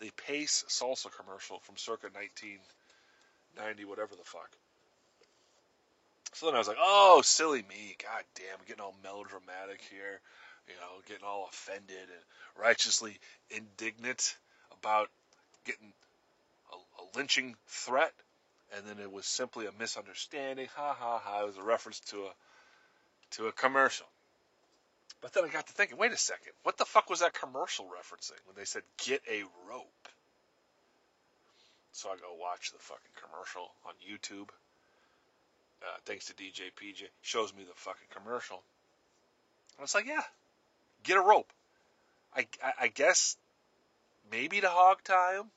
the 0.00 0.10
Pace 0.26 0.64
salsa 0.68 1.08
commercial 1.16 1.60
from 1.60 1.76
circa 1.76 2.08
1990, 2.12 3.84
whatever 3.84 4.16
the 4.16 4.24
fuck. 4.24 4.50
So 6.32 6.46
then 6.46 6.54
I 6.54 6.58
was 6.58 6.68
like, 6.68 6.76
oh, 6.80 7.22
silly 7.24 7.62
me. 7.68 7.96
God 8.02 8.24
damn, 8.34 8.66
getting 8.66 8.82
all 8.82 8.94
melodramatic 9.02 9.80
here. 9.90 10.20
You 10.68 10.74
know, 10.74 11.02
getting 11.06 11.24
all 11.26 11.48
offended 11.50 11.96
and 11.96 12.62
righteously 12.62 13.18
indignant 13.50 14.36
about 14.78 15.08
getting 15.64 15.92
a, 16.72 16.76
a 16.76 17.04
lynching 17.16 17.56
threat. 17.66 18.12
And 18.76 18.86
then 18.86 18.98
it 18.98 19.10
was 19.10 19.26
simply 19.26 19.66
a 19.66 19.72
misunderstanding. 19.78 20.68
Ha 20.76 20.96
ha 20.98 21.18
ha. 21.18 21.42
It 21.42 21.46
was 21.46 21.56
a 21.56 21.62
reference 21.62 22.00
to 22.10 22.24
a 22.24 22.30
to 23.32 23.46
a 23.46 23.52
commercial. 23.52 24.06
But 25.20 25.32
then 25.32 25.44
I 25.44 25.48
got 25.48 25.66
to 25.66 25.72
thinking, 25.72 25.98
wait 25.98 26.12
a 26.12 26.16
second, 26.16 26.52
what 26.62 26.78
the 26.78 26.84
fuck 26.84 27.10
was 27.10 27.20
that 27.20 27.34
commercial 27.34 27.84
referencing 27.84 28.40
when 28.46 28.56
they 28.56 28.64
said 28.64 28.82
get 29.04 29.22
a 29.30 29.42
rope? 29.68 30.08
So 31.92 32.08
I 32.08 32.16
go 32.16 32.34
watch 32.40 32.72
the 32.72 32.78
fucking 32.78 33.12
commercial 33.20 33.70
on 33.86 33.92
YouTube. 34.00 34.48
Uh, 35.82 35.96
thanks 36.04 36.26
to 36.26 36.34
DJ 36.34 36.72
PJ, 36.76 37.08
shows 37.22 37.54
me 37.54 37.64
the 37.64 37.74
fucking 37.74 38.08
commercial. 38.14 38.62
And 39.76 39.84
it's 39.84 39.94
like, 39.94 40.06
yeah, 40.06 40.22
get 41.04 41.16
a 41.16 41.22
rope. 41.22 41.50
I, 42.34 42.46
I, 42.62 42.72
I 42.82 42.88
guess 42.88 43.36
maybe 44.30 44.60
to 44.60 44.68
hog 44.68 45.02
tie 45.04 45.36
him, 45.36 45.50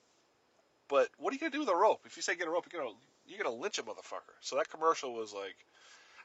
but 0.88 1.10
what 1.18 1.32
are 1.32 1.36
you 1.36 1.40
gonna 1.40 1.52
do 1.52 1.60
with 1.60 1.70
a 1.70 1.76
rope? 1.76 2.02
If 2.06 2.16
you 2.18 2.24
say 2.24 2.36
get 2.36 2.48
a 2.48 2.52
rope, 2.52 2.68
you're 2.72 2.84
gonna 2.84 2.96
you're 3.28 3.42
gonna 3.42 3.56
lynch 3.56 3.80
a 3.80 3.84
motherfucker. 3.84 4.36
So 4.42 4.58
that 4.58 4.70
commercial 4.70 5.14
was 5.14 5.34
like 5.34 5.56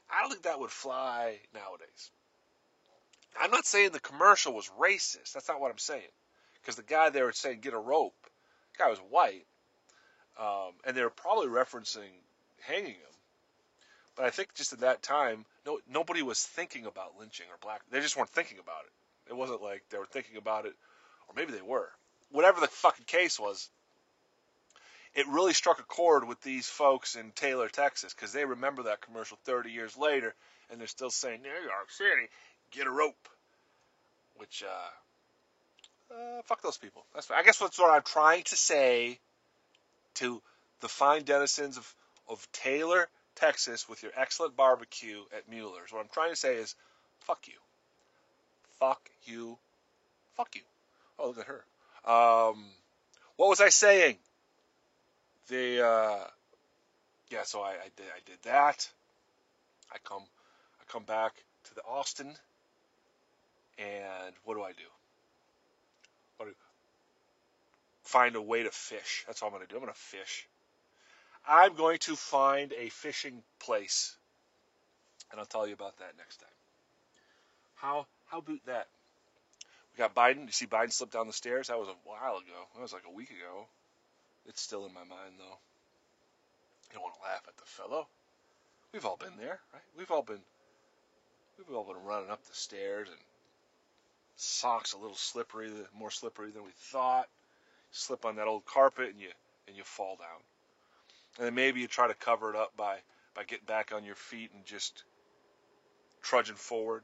I 0.09 0.21
don't 0.21 0.31
think 0.31 0.43
that 0.43 0.59
would 0.59 0.71
fly 0.71 1.37
nowadays. 1.53 2.11
I'm 3.39 3.51
not 3.51 3.65
saying 3.65 3.91
the 3.91 3.99
commercial 3.99 4.53
was 4.53 4.69
racist. 4.79 5.33
That's 5.33 5.47
not 5.47 5.61
what 5.61 5.71
I'm 5.71 5.77
saying. 5.77 6.11
Because 6.61 6.75
the 6.75 6.83
guy 6.83 7.09
there 7.09 7.25
was 7.25 7.37
saying 7.37 7.59
get 7.61 7.73
a 7.73 7.79
rope. 7.79 8.15
The 8.73 8.83
guy 8.83 8.89
was 8.89 8.99
white. 9.09 9.45
Um, 10.39 10.73
and 10.85 10.95
they 10.95 11.03
were 11.03 11.09
probably 11.09 11.47
referencing 11.47 12.09
hanging 12.61 12.93
him. 12.93 13.15
But 14.15 14.25
I 14.25 14.29
think 14.31 14.53
just 14.55 14.73
at 14.73 14.79
that 14.79 15.01
time, 15.01 15.45
no, 15.65 15.79
nobody 15.89 16.21
was 16.21 16.43
thinking 16.43 16.85
about 16.85 17.17
lynching 17.19 17.45
or 17.49 17.57
black. 17.61 17.81
They 17.91 18.01
just 18.01 18.17
weren't 18.17 18.29
thinking 18.29 18.59
about 18.59 18.83
it. 18.85 19.29
It 19.29 19.35
wasn't 19.35 19.61
like 19.61 19.83
they 19.89 19.97
were 19.97 20.05
thinking 20.05 20.37
about 20.37 20.65
it, 20.65 20.73
or 21.27 21.35
maybe 21.35 21.51
they 21.51 21.61
were. 21.61 21.89
Whatever 22.31 22.59
the 22.59 22.67
fucking 22.67 23.05
case 23.05 23.39
was, 23.39 23.69
it 25.15 25.27
really 25.27 25.53
struck 25.53 25.79
a 25.79 25.83
chord 25.83 26.27
with 26.27 26.41
these 26.41 26.67
folks 26.67 27.15
in 27.15 27.31
Taylor, 27.31 27.67
Texas, 27.67 28.13
because 28.13 28.31
they 28.31 28.45
remember 28.45 28.83
that 28.83 29.01
commercial 29.01 29.37
30 29.45 29.71
years 29.71 29.97
later, 29.97 30.33
and 30.69 30.79
they're 30.79 30.87
still 30.87 31.09
saying, 31.09 31.41
New 31.41 31.49
York 31.49 31.89
City, 31.89 32.29
get 32.71 32.87
a 32.87 32.91
rope. 32.91 33.27
Which, 34.37 34.63
uh, 34.63 36.13
uh, 36.13 36.41
fuck 36.45 36.61
those 36.61 36.77
people. 36.77 37.05
That's 37.13 37.29
I 37.29 37.43
guess 37.43 37.59
that's 37.59 37.77
what 37.77 37.91
I'm 37.91 38.03
trying 38.03 38.43
to 38.43 38.55
say 38.55 39.19
to 40.15 40.41
the 40.79 40.87
fine 40.87 41.23
denizens 41.23 41.77
of, 41.77 41.95
of 42.29 42.47
Taylor, 42.53 43.07
Texas 43.35 43.89
with 43.89 44.01
your 44.01 44.11
excellent 44.15 44.55
barbecue 44.55 45.19
at 45.35 45.49
Mueller's. 45.49 45.91
What 45.91 45.99
I'm 45.99 46.09
trying 46.13 46.31
to 46.31 46.35
say 46.35 46.55
is, 46.55 46.75
fuck 47.21 47.47
you. 47.47 47.55
Fuck 48.79 49.09
you. 49.25 49.57
Fuck 50.35 50.55
you. 50.55 50.61
Oh, 51.17 51.27
look 51.27 51.39
at 51.39 51.47
her. 51.47 51.65
Um, 52.05 52.65
what 53.35 53.49
was 53.49 53.59
I 53.59 53.69
saying? 53.69 54.17
The 55.49 55.85
uh, 55.85 56.27
yeah, 57.31 57.43
so 57.43 57.61
I, 57.61 57.71
I 57.71 57.89
did 57.97 58.05
I 58.05 58.19
did 58.25 58.37
that. 58.43 58.87
I 59.91 59.97
come 60.03 60.23
I 60.79 60.83
come 60.91 61.03
back 61.03 61.33
to 61.65 61.75
the 61.75 61.81
Austin, 61.81 62.33
and 63.77 64.35
what 64.43 64.55
do 64.55 64.61
I 64.61 64.71
do? 64.71 64.83
What 66.37 66.45
do 66.45 66.51
find 68.03 68.35
a 68.35 68.41
way 68.41 68.63
to 68.63 68.71
fish. 68.71 69.23
That's 69.27 69.43
all 69.43 69.53
I'm 69.53 69.59
to 69.61 69.67
do. 69.67 69.77
I'm 69.77 69.87
to 69.87 69.93
fish. 69.93 70.47
I'm 71.47 71.75
going 71.75 71.99
to 71.99 72.15
find 72.15 72.73
a 72.73 72.89
fishing 72.89 73.43
place, 73.59 74.15
and 75.31 75.39
I'll 75.39 75.45
tell 75.45 75.67
you 75.67 75.73
about 75.73 75.97
that 75.97 76.13
next 76.17 76.37
time. 76.37 76.49
How 77.75 78.07
how 78.27 78.39
about 78.39 78.65
that? 78.65 78.87
We 79.93 79.97
got 79.97 80.13
Biden. 80.13 80.45
You 80.45 80.51
see 80.51 80.67
Biden 80.67 80.91
slip 80.91 81.11
down 81.11 81.27
the 81.27 81.33
stairs? 81.33 81.67
That 81.67 81.79
was 81.79 81.87
a 81.87 81.95
while 82.09 82.37
ago. 82.37 82.59
That 82.75 82.81
was 82.81 82.93
like 82.93 83.05
a 83.07 83.13
week 83.13 83.29
ago. 83.29 83.65
It's 84.47 84.61
still 84.61 84.85
in 84.85 84.93
my 84.93 85.01
mind 85.03 85.35
though. 85.37 85.57
You 86.89 86.95
don't 86.95 87.03
want 87.03 87.15
to 87.15 87.21
laugh 87.21 87.43
at 87.47 87.57
the 87.57 87.65
fellow. 87.65 88.07
We've 88.93 89.05
all 89.05 89.17
been 89.17 89.37
there, 89.37 89.59
right? 89.73 89.83
We've 89.97 90.11
all 90.11 90.23
been 90.23 90.41
we've 91.57 91.75
all 91.75 91.85
been 91.85 92.03
running 92.03 92.29
up 92.29 92.43
the 92.45 92.55
stairs 92.55 93.07
and 93.09 93.19
socks 94.35 94.93
a 94.93 94.97
little 94.97 95.15
slippery, 95.15 95.69
more 95.97 96.11
slippery 96.11 96.51
than 96.51 96.63
we 96.63 96.71
thought. 96.91 97.27
Slip 97.91 98.25
on 98.25 98.37
that 98.37 98.47
old 98.47 98.65
carpet 98.65 99.09
and 99.09 99.19
you 99.19 99.29
and 99.67 99.75
you 99.75 99.83
fall 99.83 100.15
down 100.15 100.41
and 101.39 101.47
then 101.47 101.55
maybe 101.55 101.79
you 101.79 101.87
try 101.87 102.07
to 102.07 102.13
cover 102.13 102.49
it 102.49 102.55
up 102.55 102.75
by 102.75 102.97
by 103.33 103.43
getting 103.43 103.65
back 103.65 103.91
on 103.93 104.03
your 104.03 104.15
feet 104.15 104.51
and 104.53 104.65
just 104.65 105.03
trudging 106.21 106.55
forward 106.55 107.03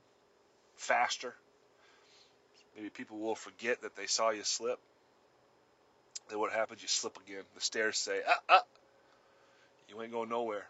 faster. 0.75 1.33
Maybe 2.75 2.89
people 2.89 3.19
will 3.19 3.35
forget 3.35 3.81
that 3.83 3.95
they 3.95 4.07
saw 4.07 4.31
you 4.31 4.43
slip. 4.43 4.79
Then 6.29 6.39
what 6.39 6.51
happens? 6.51 6.81
You 6.81 6.87
slip 6.87 7.17
again. 7.25 7.43
The 7.53 7.61
stairs 7.61 7.97
say, 7.97 8.21
"Ah, 8.27 8.39
ah, 8.49 8.63
you 9.89 10.01
ain't 10.01 10.11
going 10.11 10.29
nowhere." 10.29 10.67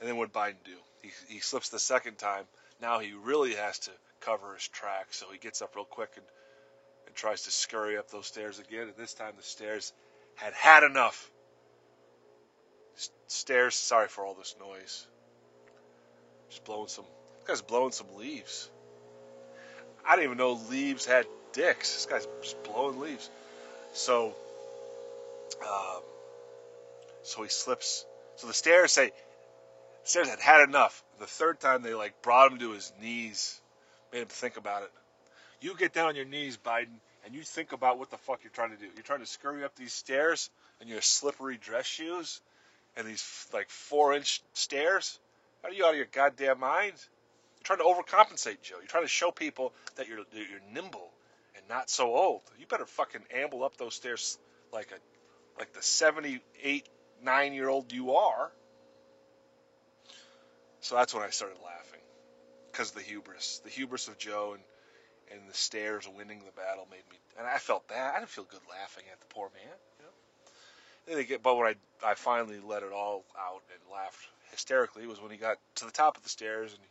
And 0.00 0.08
then 0.08 0.16
what 0.16 0.32
Biden 0.32 0.62
do? 0.64 0.76
He 1.02 1.10
he 1.28 1.40
slips 1.40 1.68
the 1.68 1.78
second 1.78 2.18
time. 2.18 2.44
Now 2.80 2.98
he 2.98 3.12
really 3.12 3.54
has 3.54 3.78
to 3.80 3.90
cover 4.20 4.54
his 4.54 4.68
tracks, 4.68 5.16
so 5.16 5.30
he 5.30 5.38
gets 5.38 5.62
up 5.62 5.76
real 5.76 5.84
quick 5.84 6.10
and 6.16 6.24
and 7.06 7.14
tries 7.14 7.42
to 7.42 7.50
scurry 7.50 7.96
up 7.96 8.10
those 8.10 8.26
stairs 8.26 8.58
again. 8.58 8.88
And 8.88 8.96
this 8.96 9.14
time 9.14 9.34
the 9.36 9.42
stairs 9.42 9.92
had 10.34 10.52
had 10.52 10.82
enough 10.82 11.30
stairs. 13.28 13.74
Sorry 13.74 14.08
for 14.08 14.24
all 14.24 14.34
this 14.34 14.54
noise. 14.60 15.06
Just 16.50 16.64
blowing 16.64 16.88
some. 16.88 17.04
This 17.38 17.48
guy's 17.48 17.62
blowing 17.62 17.92
some 17.92 18.16
leaves. 18.16 18.70
I 20.04 20.16
didn't 20.16 20.26
even 20.26 20.38
know 20.38 20.52
leaves 20.70 21.04
had 21.04 21.26
dicks. 21.56 21.94
This 21.94 22.06
guy's 22.06 22.28
just 22.42 22.62
blowing 22.64 23.00
leaves. 23.00 23.30
So, 23.94 24.34
um, 25.62 26.02
so 27.22 27.42
he 27.42 27.48
slips. 27.48 28.04
So 28.36 28.46
the 28.46 28.54
stairs 28.54 28.92
say, 28.92 29.06
the 29.06 30.08
stairs 30.08 30.28
had 30.28 30.38
had 30.38 30.68
enough. 30.68 31.02
The 31.18 31.26
third 31.26 31.58
time 31.58 31.82
they 31.82 31.94
like 31.94 32.22
brought 32.22 32.52
him 32.52 32.58
to 32.58 32.72
his 32.72 32.92
knees, 33.00 33.58
made 34.12 34.20
him 34.20 34.28
think 34.28 34.58
about 34.58 34.82
it. 34.82 34.90
You 35.62 35.74
get 35.76 35.94
down 35.94 36.08
on 36.08 36.16
your 36.16 36.26
knees, 36.26 36.58
Biden, 36.58 37.00
and 37.24 37.34
you 37.34 37.42
think 37.42 37.72
about 37.72 37.98
what 37.98 38.10
the 38.10 38.18
fuck 38.18 38.40
you're 38.44 38.52
trying 38.52 38.70
to 38.70 38.76
do. 38.76 38.84
You're 38.94 39.02
trying 39.02 39.20
to 39.20 39.26
scurry 39.26 39.64
up 39.64 39.74
these 39.74 39.94
stairs 39.94 40.50
in 40.82 40.88
your 40.88 41.00
slippery 41.00 41.56
dress 41.56 41.86
shoes 41.86 42.40
and 42.96 43.06
these 43.06 43.46
like 43.52 43.70
four 43.70 44.12
inch 44.12 44.42
stairs? 44.52 45.18
Are 45.64 45.72
you 45.72 45.86
out 45.86 45.92
of 45.92 45.96
your 45.96 46.06
goddamn 46.12 46.60
mind? 46.60 46.92
You're 46.94 47.76
trying 47.76 47.78
to 47.78 47.84
overcompensate, 47.84 48.60
Joe. 48.62 48.76
You're 48.76 48.86
trying 48.86 49.04
to 49.04 49.08
show 49.08 49.30
people 49.30 49.72
that 49.96 50.06
you're 50.06 50.18
that 50.18 50.50
you're 50.50 50.60
nimble 50.72 51.10
and 51.66 51.76
not 51.76 51.90
so 51.90 52.14
old. 52.14 52.42
You 52.58 52.66
better 52.66 52.86
fucking 52.86 53.22
amble 53.34 53.64
up 53.64 53.76
those 53.76 53.94
stairs 53.94 54.38
like 54.72 54.90
a 54.92 55.58
like 55.58 55.72
the 55.72 55.82
78, 55.82 56.86
nine 57.22 57.54
year 57.54 57.68
old 57.68 57.92
you 57.92 58.14
are. 58.14 58.52
So 60.80 60.96
that's 60.96 61.14
when 61.14 61.22
I 61.22 61.30
started 61.30 61.56
laughing 61.64 62.00
because 62.70 62.90
the 62.90 63.00
hubris, 63.00 63.60
the 63.64 63.70
hubris 63.70 64.08
of 64.08 64.18
Joe 64.18 64.52
and 64.54 64.62
and 65.32 65.50
the 65.50 65.54
stairs 65.54 66.08
winning 66.08 66.38
the 66.38 66.52
battle 66.52 66.86
made 66.88 67.02
me, 67.10 67.18
and 67.36 67.48
I 67.48 67.58
felt 67.58 67.88
bad. 67.88 68.14
I 68.14 68.18
didn't 68.20 68.30
feel 68.30 68.44
good 68.44 68.60
laughing 68.70 69.04
at 69.10 69.18
the 69.18 69.26
poor 69.26 69.50
man. 69.54 69.74
You 69.98 70.04
know? 70.04 70.12
Then 71.06 71.16
they 71.16 71.24
get, 71.24 71.42
but 71.42 71.56
when 71.56 71.66
I 71.66 72.06
I 72.06 72.14
finally 72.14 72.60
let 72.64 72.82
it 72.82 72.92
all 72.92 73.24
out 73.38 73.62
and 73.72 73.92
laughed 73.92 74.28
hysterically 74.52 75.06
was 75.06 75.20
when 75.20 75.32
he 75.32 75.36
got 75.36 75.56
to 75.76 75.86
the 75.86 75.90
top 75.90 76.16
of 76.16 76.22
the 76.22 76.28
stairs 76.28 76.72
and 76.72 76.80
he, 76.80 76.88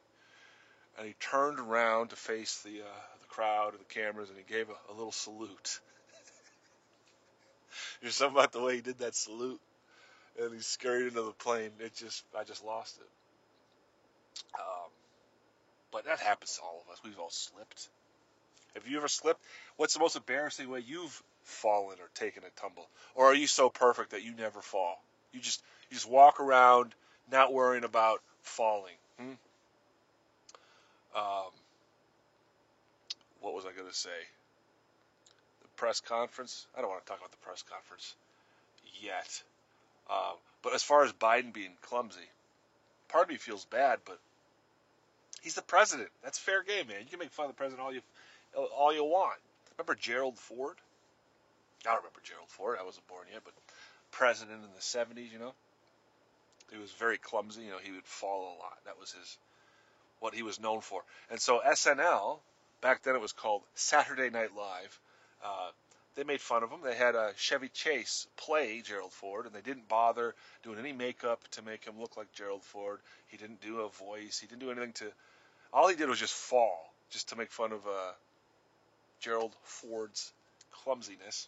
and 0.98 1.08
he 1.08 1.14
turned 1.20 1.60
around 1.60 2.10
to 2.10 2.16
face 2.16 2.62
the 2.62 2.82
uh, 2.82 3.02
the 3.22 3.28
crowd 3.28 3.74
and 3.74 3.82
the 3.82 3.94
cameras 3.94 4.30
and 4.30 4.38
he 4.38 4.44
gave 4.52 4.70
a, 4.70 4.92
a 4.92 4.94
little 4.94 5.12
salute. 5.12 5.80
There's 8.02 8.16
something 8.16 8.38
about 8.38 8.52
the 8.52 8.62
way 8.62 8.76
he 8.76 8.82
did 8.82 9.00
that 9.00 9.16
salute, 9.16 9.60
and 10.40 10.54
he 10.54 10.62
scurried 10.62 11.08
into 11.08 11.24
the 11.24 11.32
plane. 11.32 11.72
It 11.80 11.96
just 11.96 12.24
I 12.38 12.44
just 12.44 12.64
lost 12.64 12.98
it. 13.00 13.08
Um, 14.60 14.92
but 15.92 16.06
that 16.06 16.20
happens 16.20 16.56
to 16.56 16.62
all 16.62 16.84
of 16.86 16.92
us. 16.92 17.02
We've 17.04 17.20
all 17.20 17.30
slipped. 17.30 17.90
Have 18.76 18.88
you 18.88 18.98
ever 18.98 19.08
slipped? 19.08 19.42
What's 19.78 19.94
the 19.94 20.02
most 20.02 20.18
embarrassing 20.18 20.70
way 20.70 20.84
you've 20.86 21.24
fallen 21.44 21.98
or 22.00 22.10
taken 22.14 22.44
a 22.44 22.60
tumble? 22.60 22.88
Or 23.16 23.28
are 23.28 23.36
you 23.36 23.48
so 23.48 23.70
perfect 23.70 24.12
that 24.12 24.24
you 24.24 24.34
never 24.36 24.62
fall? 24.62 25.02
You 25.32 25.40
just 25.40 25.64
you 25.90 25.96
just 25.96 26.10
walk 26.10 26.40
around 26.40 26.94
not 27.32 27.54
worrying 27.54 27.86
about 27.86 28.22
falling. 28.42 28.96
Hmm? 29.20 29.34
Um, 31.16 31.52
what 33.42 33.54
was 33.54 33.66
I 33.66 33.72
going 33.72 33.88
to 33.88 33.96
say? 33.96 34.10
The 35.62 35.68
press 35.78 36.02
conference. 36.02 36.68
I 36.78 36.82
don't 36.82 36.90
want 36.90 37.06
to 37.06 37.10
talk 37.10 37.20
about 37.20 37.32
the 37.32 37.38
press 37.38 37.64
conference 37.64 38.16
yet. 39.02 39.44
Uh, 40.10 40.34
but 40.62 40.74
as 40.74 40.84
far 40.84 41.04
as 41.04 41.14
Biden 41.14 41.54
being 41.54 41.72
clumsy, 41.82 42.28
part 43.08 43.24
of 43.26 43.30
me 43.30 43.38
feels 43.38 43.66
bad, 43.66 44.00
but 44.06 44.20
he's 45.42 45.56
the 45.56 45.62
president. 45.62 46.10
That's 46.24 46.38
fair 46.38 46.64
game, 46.64 46.88
man. 46.88 47.02
You 47.02 47.10
can 47.10 47.20
make 47.20 47.32
fun 47.32 47.46
of 47.46 47.52
the 47.52 47.58
president 47.58 47.82
all 47.82 47.94
you 47.94 48.02
all 48.76 48.94
you 48.94 49.04
want. 49.04 49.40
Remember 49.78 49.96
Gerald 49.96 50.38
Ford? 50.38 50.76
I 51.86 51.92
don't 51.92 51.98
remember 51.98 52.22
Gerald 52.24 52.50
Ford. 52.50 52.78
I 52.80 52.86
wasn't 52.86 53.08
born 53.08 53.28
yet, 53.32 53.42
but 53.44 53.54
president 54.12 54.62
in 54.64 54.70
the 54.74 54.82
70s, 54.82 55.32
you 55.32 55.40
know. 55.40 55.54
He 56.72 56.78
was 56.78 56.92
very 56.92 57.18
clumsy. 57.18 57.64
You 57.64 57.72
know, 57.72 57.78
he 57.84 57.92
would 57.92 58.06
fall 58.06 58.44
a 58.44 58.58
lot. 58.58 58.78
That 58.86 59.00
was 59.00 59.12
his 59.12 59.38
what 60.26 60.34
he 60.34 60.42
was 60.42 60.60
known 60.60 60.82
for. 60.82 61.04
And 61.30 61.40
so 61.40 61.62
SNL, 61.64 62.40
back 62.82 63.04
then 63.04 63.14
it 63.14 63.22
was 63.22 63.32
called 63.32 63.62
Saturday 63.76 64.32
Night 64.32 64.56
Live. 64.58 65.00
Uh, 65.44 65.70
they 66.16 66.24
made 66.24 66.42
fun 66.42 66.64
of 66.64 66.72
him. 66.72 66.80
They 66.84 66.96
had 66.96 67.14
a 67.14 67.32
Chevy 67.38 67.70
Chase 67.70 68.26
play 68.36 68.82
Gerald 68.82 69.14
Ford, 69.14 69.46
and 69.46 69.54
they 69.54 69.62
didn't 69.62 69.88
bother 69.88 70.34
doing 70.64 70.80
any 70.80 70.94
makeup 70.94 71.42
to 71.52 71.62
make 71.62 71.86
him 71.86 72.00
look 72.00 72.18
like 72.18 72.34
Gerald 72.34 72.64
Ford. 72.64 73.02
He 73.28 73.38
didn't 73.38 73.62
do 73.62 73.82
a 73.82 73.90
voice. 73.90 74.40
He 74.40 74.48
didn't 74.48 74.62
do 74.62 74.72
anything 74.72 74.94
to. 74.94 75.12
All 75.72 75.88
he 75.90 75.96
did 75.96 76.10
was 76.10 76.20
just 76.20 76.34
fall, 76.34 76.92
just 77.12 77.30
to 77.30 77.36
make 77.36 77.52
fun 77.52 77.72
of 77.72 77.86
uh, 77.86 78.12
Gerald 79.20 79.54
Ford's 79.62 80.34
clumsiness. 80.72 81.48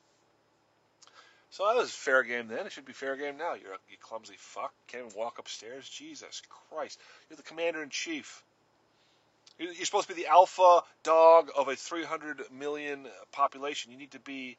So 1.50 1.65
that 1.65 1.77
was 1.77 1.91
fair 1.91 2.22
game 2.22 2.48
then. 2.48 2.67
It 2.67 2.74
should 2.74 2.86
be 2.86 2.93
fair 2.93 3.15
game 3.15 3.38
now. 3.38 3.55
You're 3.55 3.74
a 3.74 3.79
you 3.89 3.98
clumsy 4.00 4.36
fuck. 4.38 4.72
Can't 4.86 5.07
even 5.07 5.17
walk 5.17 5.39
upstairs. 5.39 5.89
Jesus 5.89 6.43
Christ. 6.69 7.00
You're 7.29 7.38
the 7.38 7.43
commander 7.43 7.81
in 7.81 7.89
chief. 7.89 8.43
You're 9.59 9.85
supposed 9.85 10.07
to 10.07 10.15
be 10.15 10.21
the 10.21 10.29
alpha 10.29 10.81
dog 11.03 11.49
of 11.55 11.67
a 11.67 11.75
300 11.75 12.43
million 12.51 13.07
population. 13.31 13.91
You 13.91 13.97
need 13.97 14.11
to 14.11 14.19
be. 14.19 14.57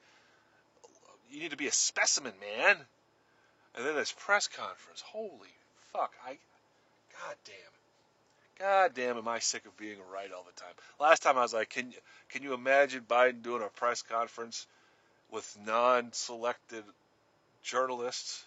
You 1.31 1.41
need 1.41 1.51
to 1.51 1.57
be 1.57 1.69
a 1.69 1.73
specimen, 1.73 2.33
man. 2.41 2.77
And 3.77 3.87
then 3.87 3.95
this 3.95 4.15
press 4.17 4.49
conference. 4.49 5.01
Holy 5.01 5.55
fuck! 5.93 6.13
I. 6.27 6.39
God 7.13 7.37
damn. 7.45 7.55
God 8.59 8.95
damn, 8.95 9.19
am 9.19 9.29
I 9.29 9.39
sick 9.39 9.67
of 9.67 9.77
being 9.77 9.99
right 10.13 10.33
all 10.33 10.45
the 10.45 10.61
time. 10.61 10.75
Last 10.99 11.23
time 11.23 11.39
I 11.39 11.43
was 11.43 11.55
like, 11.55 11.71
can 11.71 11.93
you, 11.93 11.99
can 12.29 12.43
you 12.43 12.55
imagine 12.55 13.05
Biden 13.09 13.43
doing 13.43 13.63
a 13.63 13.69
press 13.69 14.03
conference 14.03 14.67
with 15.31 15.57
non-selected 15.65 16.83
journalists 17.63 18.45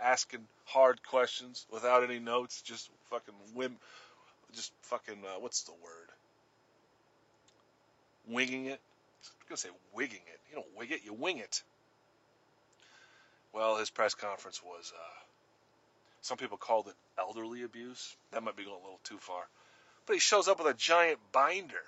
asking 0.00 0.40
hard 0.66 1.02
questions 1.02 1.66
without 1.72 2.04
any 2.04 2.18
notes, 2.18 2.60
just 2.60 2.90
fucking 3.10 3.34
whim, 3.54 3.76
just 4.54 4.72
fucking 4.82 5.22
uh, 5.24 5.40
what's 5.40 5.62
the 5.62 5.72
word? 5.72 6.10
Winging 8.28 8.66
it. 8.66 8.80
I'm 9.40 9.48
gonna 9.48 9.56
say 9.56 9.68
wigging 9.94 10.20
it. 10.26 10.40
You 10.50 10.56
don't 10.56 10.76
wig 10.76 10.92
it, 10.92 11.00
you 11.04 11.12
wing 11.12 11.38
it. 11.38 11.62
Well, 13.52 13.76
his 13.76 13.90
press 13.90 14.14
conference 14.14 14.62
was. 14.62 14.92
Uh, 14.94 15.24
some 16.22 16.38
people 16.38 16.56
called 16.56 16.88
it 16.88 16.94
elderly 17.18 17.62
abuse. 17.62 18.16
That 18.32 18.42
might 18.42 18.56
be 18.56 18.64
going 18.64 18.76
a 18.76 18.82
little 18.82 19.00
too 19.04 19.18
far. 19.18 19.42
But 20.06 20.14
he 20.14 20.20
shows 20.20 20.48
up 20.48 20.58
with 20.58 20.68
a 20.68 20.76
giant 20.76 21.18
binder. 21.32 21.84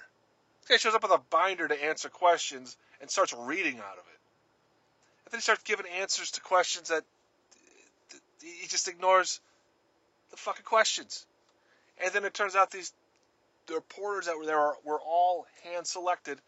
This 0.61 0.69
guy 0.69 0.77
shows 0.77 0.95
up 0.95 1.03
with 1.03 1.13
a 1.13 1.23
binder 1.31 1.67
to 1.67 1.85
answer 1.85 2.09
questions 2.09 2.77
and 3.01 3.11
starts 3.11 3.33
reading 3.33 3.79
out 3.79 3.99
of 3.99 4.05
it. 4.07 4.21
And 5.25 5.33
then 5.33 5.39
he 5.39 5.43
starts 5.43 5.63
giving 5.65 5.87
answers 5.87 6.33
to 6.33 6.41
questions 6.41 6.89
that 6.89 7.05
he 8.43 8.67
just 8.69 8.89
ignores 8.89 9.41
the 10.31 10.37
fucking 10.37 10.65
questions. 10.65 11.27
And 12.03 12.13
then 12.13 12.25
it 12.25 12.35
turns 12.35 12.55
out 12.55 12.71
these 12.71 12.93
the 13.67 13.75
reporters 13.75 14.27
that 14.27 14.37
were 14.39 14.47
there 14.47 14.73
were 14.85 15.01
all 15.01 15.47
hand 15.65 15.87
selected, 15.87 16.39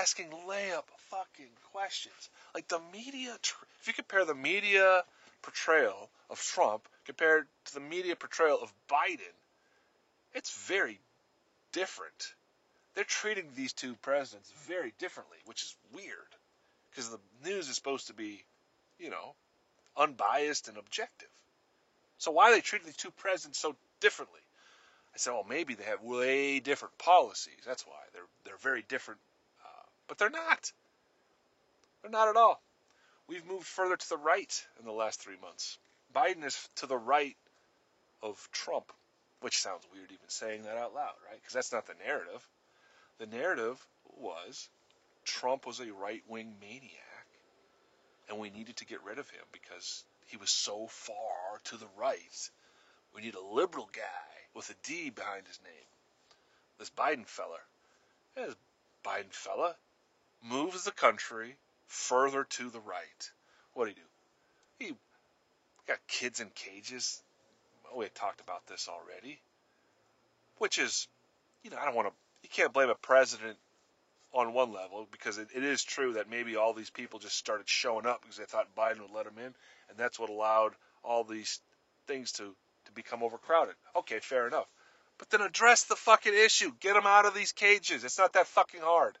asking 0.00 0.30
layup 0.48 0.84
fucking 1.10 1.50
questions. 1.72 2.28
Like 2.54 2.68
the 2.68 2.80
media, 2.92 3.36
if 3.80 3.86
you 3.86 3.92
compare 3.92 4.24
the 4.24 4.34
media 4.34 5.04
portrayal 5.42 6.10
of 6.28 6.40
Trump 6.40 6.88
compared 7.04 7.46
to 7.66 7.74
the 7.74 7.80
media 7.80 8.16
portrayal 8.16 8.58
of 8.60 8.72
Biden, 8.88 9.34
it's 10.34 10.50
very 10.66 10.98
different. 11.72 12.34
They're 12.94 13.04
treating 13.04 13.46
these 13.54 13.72
two 13.72 13.94
presidents 14.02 14.50
very 14.66 14.92
differently, 14.98 15.38
which 15.44 15.62
is 15.62 15.76
weird 15.94 16.34
because 16.90 17.10
the 17.10 17.20
news 17.44 17.68
is 17.68 17.76
supposed 17.76 18.08
to 18.08 18.14
be, 18.14 18.42
you 18.98 19.10
know, 19.10 19.34
unbiased 19.96 20.68
and 20.68 20.78
objective. 20.78 21.28
So 22.18 22.30
why 22.30 22.50
are 22.50 22.54
they 22.54 22.60
treating 22.60 22.86
these 22.86 22.96
two 22.96 23.10
presidents 23.10 23.58
so 23.58 23.76
differently? 24.00 24.40
I 25.16 25.18
said, 25.18 25.32
well, 25.32 25.46
maybe 25.48 25.72
they 25.72 25.84
have 25.84 26.02
way 26.02 26.60
different 26.60 26.98
policies. 26.98 27.62
That's 27.64 27.86
why 27.86 27.96
they're 28.12 28.28
they're 28.44 28.58
very 28.58 28.84
different, 28.86 29.18
uh, 29.64 29.86
but 30.08 30.18
they're 30.18 30.28
not. 30.28 30.70
They're 32.02 32.10
not 32.10 32.28
at 32.28 32.36
all. 32.36 32.60
We've 33.26 33.46
moved 33.46 33.64
further 33.64 33.96
to 33.96 34.08
the 34.10 34.18
right 34.18 34.66
in 34.78 34.84
the 34.84 34.92
last 34.92 35.22
three 35.22 35.38
months. 35.40 35.78
Biden 36.14 36.44
is 36.44 36.68
to 36.76 36.86
the 36.86 36.98
right 36.98 37.34
of 38.22 38.46
Trump, 38.52 38.92
which 39.40 39.56
sounds 39.56 39.84
weird 39.90 40.10
even 40.10 40.28
saying 40.28 40.64
that 40.64 40.76
out 40.76 40.94
loud, 40.94 41.14
right? 41.26 41.40
Because 41.40 41.54
that's 41.54 41.72
not 41.72 41.86
the 41.86 41.94
narrative. 42.06 42.46
The 43.16 43.26
narrative 43.26 43.82
was 44.18 44.68
Trump 45.24 45.66
was 45.66 45.80
a 45.80 45.94
right 45.94 46.22
wing 46.28 46.56
maniac, 46.60 47.26
and 48.28 48.38
we 48.38 48.50
needed 48.50 48.76
to 48.76 48.84
get 48.84 49.02
rid 49.02 49.18
of 49.18 49.30
him 49.30 49.44
because 49.50 50.04
he 50.26 50.36
was 50.36 50.50
so 50.50 50.88
far 50.88 51.58
to 51.64 51.78
the 51.78 51.88
right. 51.96 52.50
We 53.14 53.22
need 53.22 53.34
a 53.34 53.54
liberal 53.54 53.88
guy 53.94 54.35
with 54.56 54.70
a 54.70 54.74
D 54.82 55.10
behind 55.10 55.46
his 55.46 55.60
name. 55.62 55.86
This 56.78 56.90
Biden 56.90 57.26
feller, 57.26 57.60
this 58.34 58.56
Biden 59.04 59.30
fella, 59.30 59.76
moves 60.42 60.84
the 60.84 60.90
country 60.90 61.56
further 61.86 62.44
to 62.44 62.70
the 62.70 62.80
right. 62.80 63.30
What 63.74 63.86
did 63.86 63.96
he 63.96 64.02
do? 64.02 64.86
He 64.86 64.96
got 65.86 65.98
kids 66.08 66.40
in 66.40 66.48
cages. 66.54 67.22
we 67.94 68.06
had 68.06 68.14
talked 68.14 68.40
about 68.40 68.66
this 68.66 68.88
already. 68.88 69.38
Which 70.58 70.78
is, 70.78 71.06
you 71.62 71.70
know, 71.70 71.76
I 71.76 71.84
don't 71.84 71.94
want 71.94 72.08
to. 72.08 72.14
You 72.42 72.48
can't 72.48 72.72
blame 72.72 72.88
a 72.88 72.94
president 72.94 73.58
on 74.32 74.54
one 74.54 74.72
level 74.72 75.06
because 75.10 75.38
it, 75.38 75.48
it 75.54 75.64
is 75.64 75.84
true 75.84 76.14
that 76.14 76.30
maybe 76.30 76.56
all 76.56 76.72
these 76.72 76.90
people 76.90 77.18
just 77.18 77.36
started 77.36 77.68
showing 77.68 78.06
up 78.06 78.22
because 78.22 78.36
they 78.36 78.44
thought 78.44 78.74
Biden 78.76 79.00
would 79.00 79.10
let 79.14 79.24
them 79.24 79.38
in, 79.38 79.54
and 79.88 79.98
that's 79.98 80.18
what 80.18 80.30
allowed 80.30 80.72
all 81.02 81.24
these 81.24 81.60
things 82.06 82.32
to 82.32 82.54
become 82.96 83.22
overcrowded. 83.22 83.74
Okay, 83.94 84.18
fair 84.20 84.48
enough. 84.48 84.66
But 85.18 85.30
then 85.30 85.40
address 85.40 85.84
the 85.84 85.96
fucking 85.96 86.34
issue. 86.34 86.72
Get 86.80 86.94
them 86.94 87.06
out 87.06 87.26
of 87.26 87.34
these 87.34 87.52
cages. 87.52 88.04
It's 88.04 88.18
not 88.18 88.32
that 88.32 88.48
fucking 88.48 88.80
hard. 88.80 89.16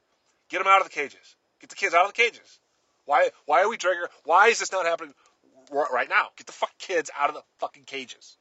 Get 0.48 0.58
them 0.58 0.66
out 0.66 0.80
of 0.80 0.88
the 0.88 0.92
cages. 0.92 1.36
Get 1.60 1.70
the 1.70 1.76
kids 1.76 1.94
out 1.94 2.04
of 2.04 2.12
the 2.12 2.22
cages. 2.22 2.58
Why? 3.04 3.30
Why 3.46 3.62
are 3.62 3.68
we 3.68 3.78
triggering? 3.78 4.08
Why 4.24 4.48
is 4.48 4.58
this 4.58 4.72
not 4.72 4.84
happening 4.84 5.14
right 5.70 6.08
now? 6.08 6.28
Get 6.36 6.46
the 6.46 6.52
fuck 6.52 6.76
kids 6.78 7.10
out 7.18 7.30
of 7.30 7.36
the 7.36 7.42
fucking 7.60 7.84
cages. 7.84 8.36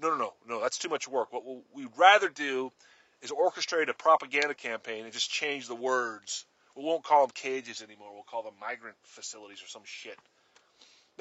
No, 0.00 0.08
no, 0.10 0.16
no, 0.16 0.32
no. 0.48 0.60
That's 0.60 0.78
too 0.78 0.88
much 0.88 1.06
work. 1.06 1.32
What 1.32 1.44
we'd 1.74 1.88
rather 1.96 2.28
do 2.28 2.72
is 3.20 3.30
orchestrate 3.30 3.88
a 3.88 3.94
propaganda 3.94 4.54
campaign 4.54 5.04
and 5.04 5.12
just 5.12 5.30
change 5.30 5.68
the 5.68 5.76
words. 5.76 6.44
We 6.74 6.82
won't 6.82 7.04
call 7.04 7.26
them 7.26 7.32
cages 7.34 7.82
anymore. 7.82 8.12
We'll 8.12 8.24
call 8.24 8.42
them 8.42 8.54
migrant 8.60 8.96
facilities 9.02 9.62
or 9.62 9.68
some 9.68 9.82
shit. 9.84 10.18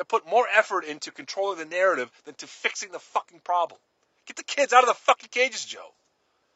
That 0.01 0.07
put 0.07 0.25
more 0.27 0.47
effort 0.51 0.85
into 0.85 1.11
controlling 1.11 1.59
the 1.59 1.65
narrative 1.65 2.09
than 2.25 2.33
to 2.33 2.47
fixing 2.47 2.91
the 2.91 2.97
fucking 2.97 3.41
problem. 3.41 3.79
Get 4.25 4.35
the 4.35 4.43
kids 4.43 4.73
out 4.73 4.81
of 4.81 4.87
the 4.87 4.95
fucking 4.95 5.29
cages, 5.29 5.63
Joe. 5.63 5.93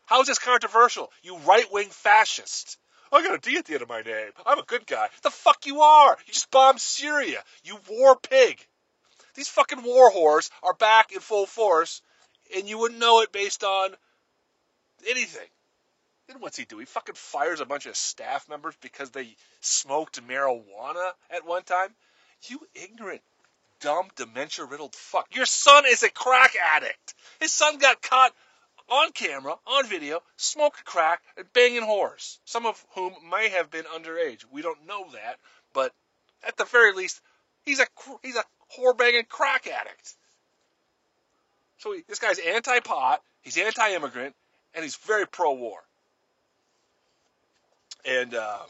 How 0.08 0.20
is 0.22 0.28
this 0.28 0.40
controversial? 0.40 1.12
You 1.22 1.38
right 1.38 1.72
wing 1.72 1.90
fascist. 1.92 2.80
I 3.12 3.22
got 3.22 3.36
a 3.36 3.38
D 3.38 3.56
at 3.56 3.66
the 3.66 3.74
end 3.74 3.84
of 3.84 3.88
my 3.90 4.02
name. 4.02 4.32
I'm 4.48 4.58
a 4.58 4.64
good 4.64 4.88
guy. 4.88 5.10
The 5.22 5.30
fuck 5.30 5.68
you 5.68 5.82
are. 5.82 6.18
You 6.26 6.34
just 6.34 6.50
bombed 6.50 6.82
Syria. 6.82 7.44
You 7.64 7.78
war 7.88 8.16
pig. 8.16 8.66
These 9.36 9.50
fucking 9.50 9.84
war 9.84 10.12
whores 10.12 10.50
are 10.64 10.74
back 10.74 11.12
in 11.12 11.20
full 11.20 11.46
force, 11.46 12.02
and 12.56 12.68
you 12.68 12.80
wouldn't 12.80 13.00
know 13.00 13.22
it 13.22 13.32
based 13.32 13.64
on 13.64 13.92
anything. 15.08 15.50
Then 16.26 16.38
what's 16.40 16.58
he 16.58 16.66
do? 16.66 16.80
He 16.80 16.86
fucking 16.86 17.14
fires 17.14 17.60
a 17.60 17.66
bunch 17.66 17.86
of 17.86 17.96
staff 17.96 18.50
members 18.50 18.74
because 18.82 19.12
they 19.12 19.36
smoked 19.62 20.28
marijuana 20.28 21.12
at 21.30 21.46
one 21.46 21.62
time? 21.62 21.94
You 22.48 22.60
ignorant, 22.76 23.22
dumb, 23.86 24.08
dementia 24.16 24.66
riddled 24.66 24.96
fuck. 24.96 25.28
Your 25.36 25.46
son 25.46 25.84
is 25.88 26.02
a 26.02 26.10
crack 26.10 26.56
addict. 26.76 27.14
His 27.40 27.52
son 27.52 27.78
got 27.78 28.02
caught 28.02 28.34
on 28.90 29.12
camera, 29.12 29.56
on 29.68 29.88
video, 29.88 30.22
smoking 30.38 30.82
crack 30.86 31.22
and 31.38 31.46
banging 31.54 31.84
whores, 31.84 32.40
some 32.46 32.66
of 32.66 32.84
whom 32.96 33.14
may 33.30 33.50
have 33.50 33.70
been 33.70 33.84
underage. 33.84 34.44
We 34.52 34.64
don't 34.64 34.88
know 34.88 35.06
that, 35.14 35.38
but 35.72 35.94
at 36.48 36.58
the 36.58 36.66
very 36.66 36.94
least, 36.94 37.22
he's 37.64 37.80
a 37.80 37.86
he's 38.24 38.36
a 38.36 38.44
whore 38.76 38.98
banging 38.98 39.26
crack 39.30 39.68
addict. 39.68 40.16
So 41.78 41.94
he, 41.94 42.04
this 42.08 42.18
guy's 42.18 42.40
anti-pot, 42.40 43.22
he's 43.44 43.58
anti-immigrant, 43.58 44.34
and 44.74 44.82
he's 44.82 44.96
very 44.96 45.28
pro-war. 45.28 45.78
And 48.04 48.34
uh, 48.34 48.64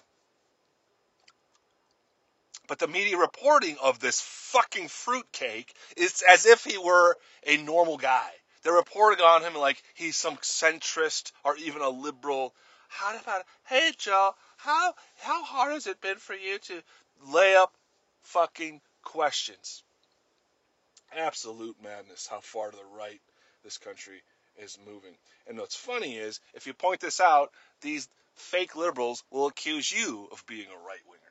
but 2.67 2.79
the 2.79 2.87
media 2.87 3.17
reporting 3.17 3.77
of 3.81 3.99
this 3.99 4.21
fucking 4.21 4.87
fruitcake 4.87 5.73
is 5.97 6.23
as 6.29 6.45
if 6.45 6.63
he 6.63 6.77
were 6.77 7.17
a 7.45 7.57
normal 7.57 7.97
guy. 7.97 8.29
They're 8.63 8.73
reporting 8.73 9.23
on 9.23 9.43
him 9.43 9.55
like 9.55 9.81
he's 9.93 10.17
some 10.17 10.37
centrist 10.37 11.31
or 11.43 11.55
even 11.57 11.81
a 11.81 11.89
liberal. 11.89 12.53
How 12.87 13.17
about, 13.17 13.43
hey 13.65 13.91
Joe, 13.97 14.33
how 14.57 14.93
how 15.19 15.43
hard 15.43 15.73
has 15.73 15.87
it 15.87 16.01
been 16.01 16.17
for 16.17 16.33
you 16.33 16.57
to 16.59 16.81
lay 17.27 17.55
up 17.55 17.73
fucking 18.23 18.81
questions? 19.03 19.83
Absolute 21.15 21.75
madness. 21.83 22.27
How 22.27 22.39
far 22.39 22.71
to 22.71 22.77
the 22.77 22.97
right 22.97 23.21
this 23.63 23.77
country 23.77 24.21
is 24.57 24.77
moving. 24.85 25.15
And 25.47 25.57
what's 25.57 25.75
funny 25.75 26.15
is, 26.15 26.39
if 26.53 26.67
you 26.67 26.73
point 26.73 27.01
this 27.01 27.19
out, 27.19 27.51
these 27.81 28.07
fake 28.35 28.75
liberals 28.75 29.23
will 29.31 29.47
accuse 29.47 29.91
you 29.91 30.27
of 30.31 30.45
being 30.47 30.67
a 30.67 30.87
right 30.87 31.01
winger. 31.07 31.24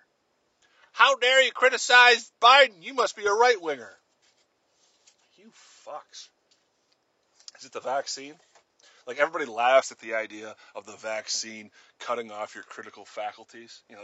How 0.94 1.16
dare 1.16 1.42
you 1.42 1.50
criticize 1.50 2.30
Biden? 2.40 2.80
You 2.80 2.94
must 2.94 3.16
be 3.16 3.26
a 3.26 3.32
right 3.32 3.60
winger. 3.60 3.90
You 5.36 5.46
fucks. 5.84 6.28
Is 7.58 7.66
it 7.66 7.72
the 7.72 7.80
vaccine? 7.80 8.34
Like 9.04 9.18
everybody 9.18 9.44
laughs 9.44 9.90
at 9.90 9.98
the 9.98 10.14
idea 10.14 10.54
of 10.76 10.86
the 10.86 10.96
vaccine 10.96 11.72
cutting 11.98 12.30
off 12.30 12.54
your 12.54 12.62
critical 12.62 13.04
faculties. 13.04 13.82
You 13.90 13.96
know, 13.96 14.02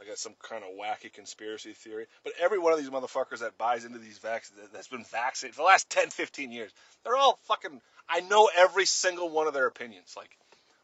like 0.00 0.08
that's 0.08 0.20
some 0.20 0.34
kind 0.42 0.64
of 0.64 0.70
wacky 0.70 1.12
conspiracy 1.12 1.74
theory. 1.74 2.06
But 2.24 2.32
every 2.40 2.58
one 2.58 2.72
of 2.72 2.80
these 2.80 2.90
motherfuckers 2.90 3.38
that 3.38 3.56
buys 3.56 3.84
into 3.84 4.00
these 4.00 4.18
vaccines 4.18 4.68
that's 4.72 4.88
been 4.88 5.04
vaccinated 5.04 5.54
for 5.54 5.62
the 5.62 5.66
last 5.66 5.90
10, 5.90 6.10
15 6.10 6.50
years, 6.50 6.72
they're 7.04 7.14
all 7.14 7.38
fucking. 7.44 7.80
I 8.08 8.18
know 8.18 8.50
every 8.54 8.86
single 8.86 9.30
one 9.30 9.46
of 9.46 9.54
their 9.54 9.68
opinions. 9.68 10.14
Like, 10.16 10.36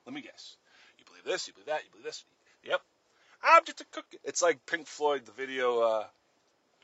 let 0.07 0.15
me 0.15 0.21
guess. 0.21 0.57
You 1.01 1.05
believe 1.05 1.25
this? 1.25 1.49
You 1.49 1.55
believe 1.55 1.67
that? 1.67 1.83
You 1.83 1.91
believe 1.91 2.05
this? 2.05 2.25
Yep. 2.63 2.81
I'm 3.43 3.65
just 3.65 3.81
a 3.81 3.85
cookie. 3.93 4.19
It's 4.25 4.43
like 4.43 4.67
Pink 4.67 4.87
Floyd, 4.87 5.27
the 5.27 5.33
video, 5.33 5.81
uh, 5.81 6.05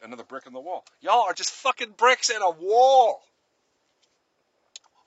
another 0.03 0.25
brick 0.25 0.47
in 0.47 0.53
the 0.53 0.61
wall. 0.61 0.85
Y'all 1.01 1.23
are 1.23 1.35
just 1.35 1.51
fucking 1.51 1.95
bricks 1.97 2.31
in 2.31 2.41
a 2.41 2.51
wall. 2.51 3.23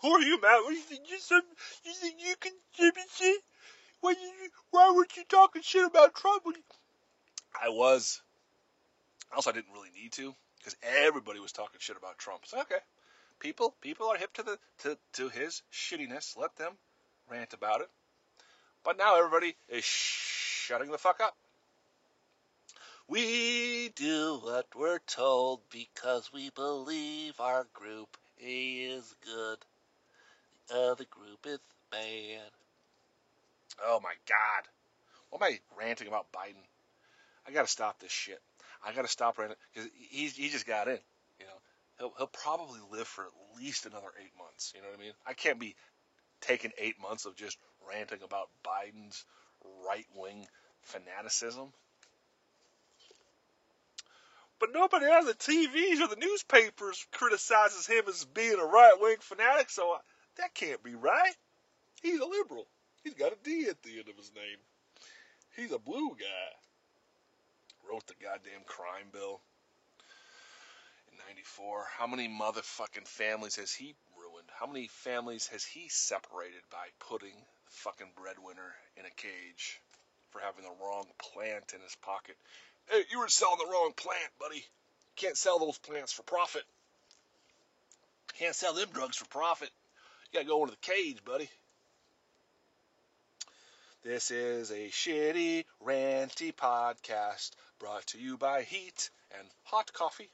Who 0.01 0.11
are 0.11 0.21
you, 0.21 0.39
man? 0.41 0.63
What 0.63 0.73
you 0.73 0.81
think 0.81 1.09
you 1.09 1.19
some? 1.19 1.41
You 1.83 1.93
think 1.93 2.15
you 2.19 2.35
can 2.39 2.51
shit? 3.15 3.41
Why 4.01 4.11
you? 4.11 4.49
Why 4.69 4.93
weren't 4.95 5.15
you 5.17 5.23
talking 5.27 5.61
shit 5.63 5.85
about 5.85 6.13
Trump? 6.13 6.43
I 7.59 7.69
was. 7.69 8.21
Also, 9.35 9.49
I 9.49 9.53
didn't 9.53 9.73
really 9.73 9.89
need 9.99 10.11
to 10.13 10.35
because 10.59 10.75
everybody 10.83 11.39
was 11.39 11.51
talking 11.51 11.79
shit 11.79 11.97
about 11.97 12.19
Trump. 12.19 12.45
So 12.45 12.61
okay, 12.61 12.75
people 13.39 13.75
people 13.81 14.07
are 14.07 14.17
hip 14.17 14.33
to 14.33 14.43
the 14.43 14.59
to 14.79 14.97
to 15.13 15.29
his 15.29 15.63
shittiness. 15.73 16.37
Let 16.37 16.55
them 16.57 16.73
rant 17.29 17.53
about 17.53 17.81
it. 17.81 17.89
But 18.83 18.97
now 18.97 19.17
everybody 19.17 19.55
is 19.69 19.83
shutting 20.67 20.91
the 20.91 20.97
fuck 20.97 21.21
up. 21.21 21.37
We 23.07 23.89
do 23.95 24.39
what 24.43 24.65
we're 24.75 24.99
told 24.99 25.61
because 25.71 26.29
we 26.33 26.49
believe 26.49 27.39
our 27.39 27.65
group 27.73 28.17
is 28.37 29.15
good. 29.23 29.59
Uh, 30.69 30.73
the 30.73 30.91
other 30.91 31.05
group 31.09 31.45
is 31.45 31.59
bad. 31.89 32.51
Oh 33.81 34.01
my 34.03 34.11
god. 34.27 34.67
What 35.29 35.41
am 35.41 35.53
I 35.53 35.59
ranting 35.79 36.09
about 36.09 36.33
Biden? 36.33 36.65
I 37.47 37.51
gotta 37.51 37.69
stop 37.69 37.99
this 38.01 38.11
shit. 38.11 38.41
I 38.85 38.91
gotta 38.91 39.07
stop 39.07 39.37
ranting 39.37 39.55
because 39.73 39.89
he 39.95 40.27
he 40.27 40.49
just 40.49 40.67
got 40.67 40.89
in. 40.89 40.99
You 41.39 41.45
know, 41.45 41.61
he'll 41.97 42.13
he'll 42.17 42.27
probably 42.27 42.81
live 42.91 43.07
for 43.07 43.23
at 43.23 43.61
least 43.61 43.85
another 43.85 44.11
eight 44.21 44.33
months. 44.37 44.73
You 44.75 44.81
know 44.81 44.89
what 44.89 44.99
I 44.99 45.01
mean? 45.01 45.13
I 45.25 45.31
can't 45.31 45.59
be 45.59 45.77
taking 46.41 46.71
eight 46.77 46.99
months 47.01 47.25
of 47.25 47.37
just 47.37 47.57
ranting 47.89 48.19
about 48.21 48.49
Biden's 48.65 49.23
right 49.87 50.05
wing 50.15 50.47
fanaticism. 50.81 51.71
But 54.59 54.69
nobody 54.73 55.05
on 55.05 55.25
the 55.25 55.33
TVs 55.33 56.01
or 56.01 56.07
the 56.07 56.19
newspapers 56.19 57.05
criticizes 57.11 57.85
him 57.85 58.05
as 58.07 58.25
being 58.25 58.59
a 58.59 58.65
right 58.65 58.97
wing 58.99 59.17
fanatic, 59.19 59.69
so 59.69 59.83
I, 59.83 59.99
that 60.37 60.55
can't 60.55 60.81
be 60.81 60.95
right. 60.95 61.35
He's 62.01 62.19
a 62.19 62.25
liberal. 62.25 62.65
He's 63.03 63.13
got 63.13 63.33
a 63.33 63.37
D 63.43 63.67
at 63.69 63.81
the 63.83 63.99
end 63.99 64.09
of 64.09 64.17
his 64.17 64.31
name. 64.33 64.57
He's 65.55 65.71
a 65.71 65.79
blue 65.79 66.09
guy. 66.09 66.51
Wrote 67.89 68.05
the 68.07 68.15
goddamn 68.21 68.63
crime 68.65 69.07
bill 69.13 69.39
in 71.11 71.17
94. 71.29 71.85
How 71.97 72.07
many 72.07 72.27
motherfucking 72.27 73.07
families 73.07 73.55
has 73.57 73.71
he 73.71 73.95
ruined? 74.19 74.49
How 74.59 74.67
many 74.67 74.87
families 74.87 75.47
has 75.47 75.63
he 75.63 75.87
separated 75.87 76.61
by 76.71 76.87
putting 76.99 77.35
fucking 77.69 78.11
breadwinner 78.15 78.73
in 78.97 79.05
a 79.05 79.09
cage 79.11 79.79
for 80.31 80.39
having 80.39 80.63
the 80.63 80.83
wrong 80.83 81.05
plant 81.17 81.73
in 81.73 81.81
his 81.81 81.95
pocket? 82.01 82.35
Hey, 82.89 83.03
you 83.11 83.19
were 83.19 83.27
selling 83.27 83.59
the 83.59 83.71
wrong 83.71 83.93
plant, 83.95 84.31
buddy. 84.39 84.63
Can't 85.15 85.37
sell 85.37 85.59
those 85.59 85.77
plants 85.77 86.13
for 86.13 86.23
profit. 86.23 86.63
Can't 88.37 88.55
sell 88.55 88.73
them 88.73 88.89
drugs 88.93 89.17
for 89.17 89.25
profit. 89.25 89.69
You 90.31 90.39
gotta 90.39 90.47
go 90.47 90.63
into 90.63 90.75
the 90.79 90.93
cage, 90.93 91.23
buddy. 91.25 91.49
This 94.03 94.31
is 94.31 94.71
a 94.71 94.89
shitty, 94.89 95.65
ranty 95.85 96.53
podcast 96.53 97.51
brought 97.79 98.05
to 98.07 98.19
you 98.19 98.37
by 98.37 98.61
Heat 98.61 99.09
and 99.37 99.47
Hot 99.65 99.91
Coffee. 99.91 100.29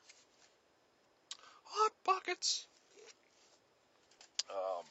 Hot 1.64 1.92
Pockets. 2.04 2.68
Um, 4.50 4.86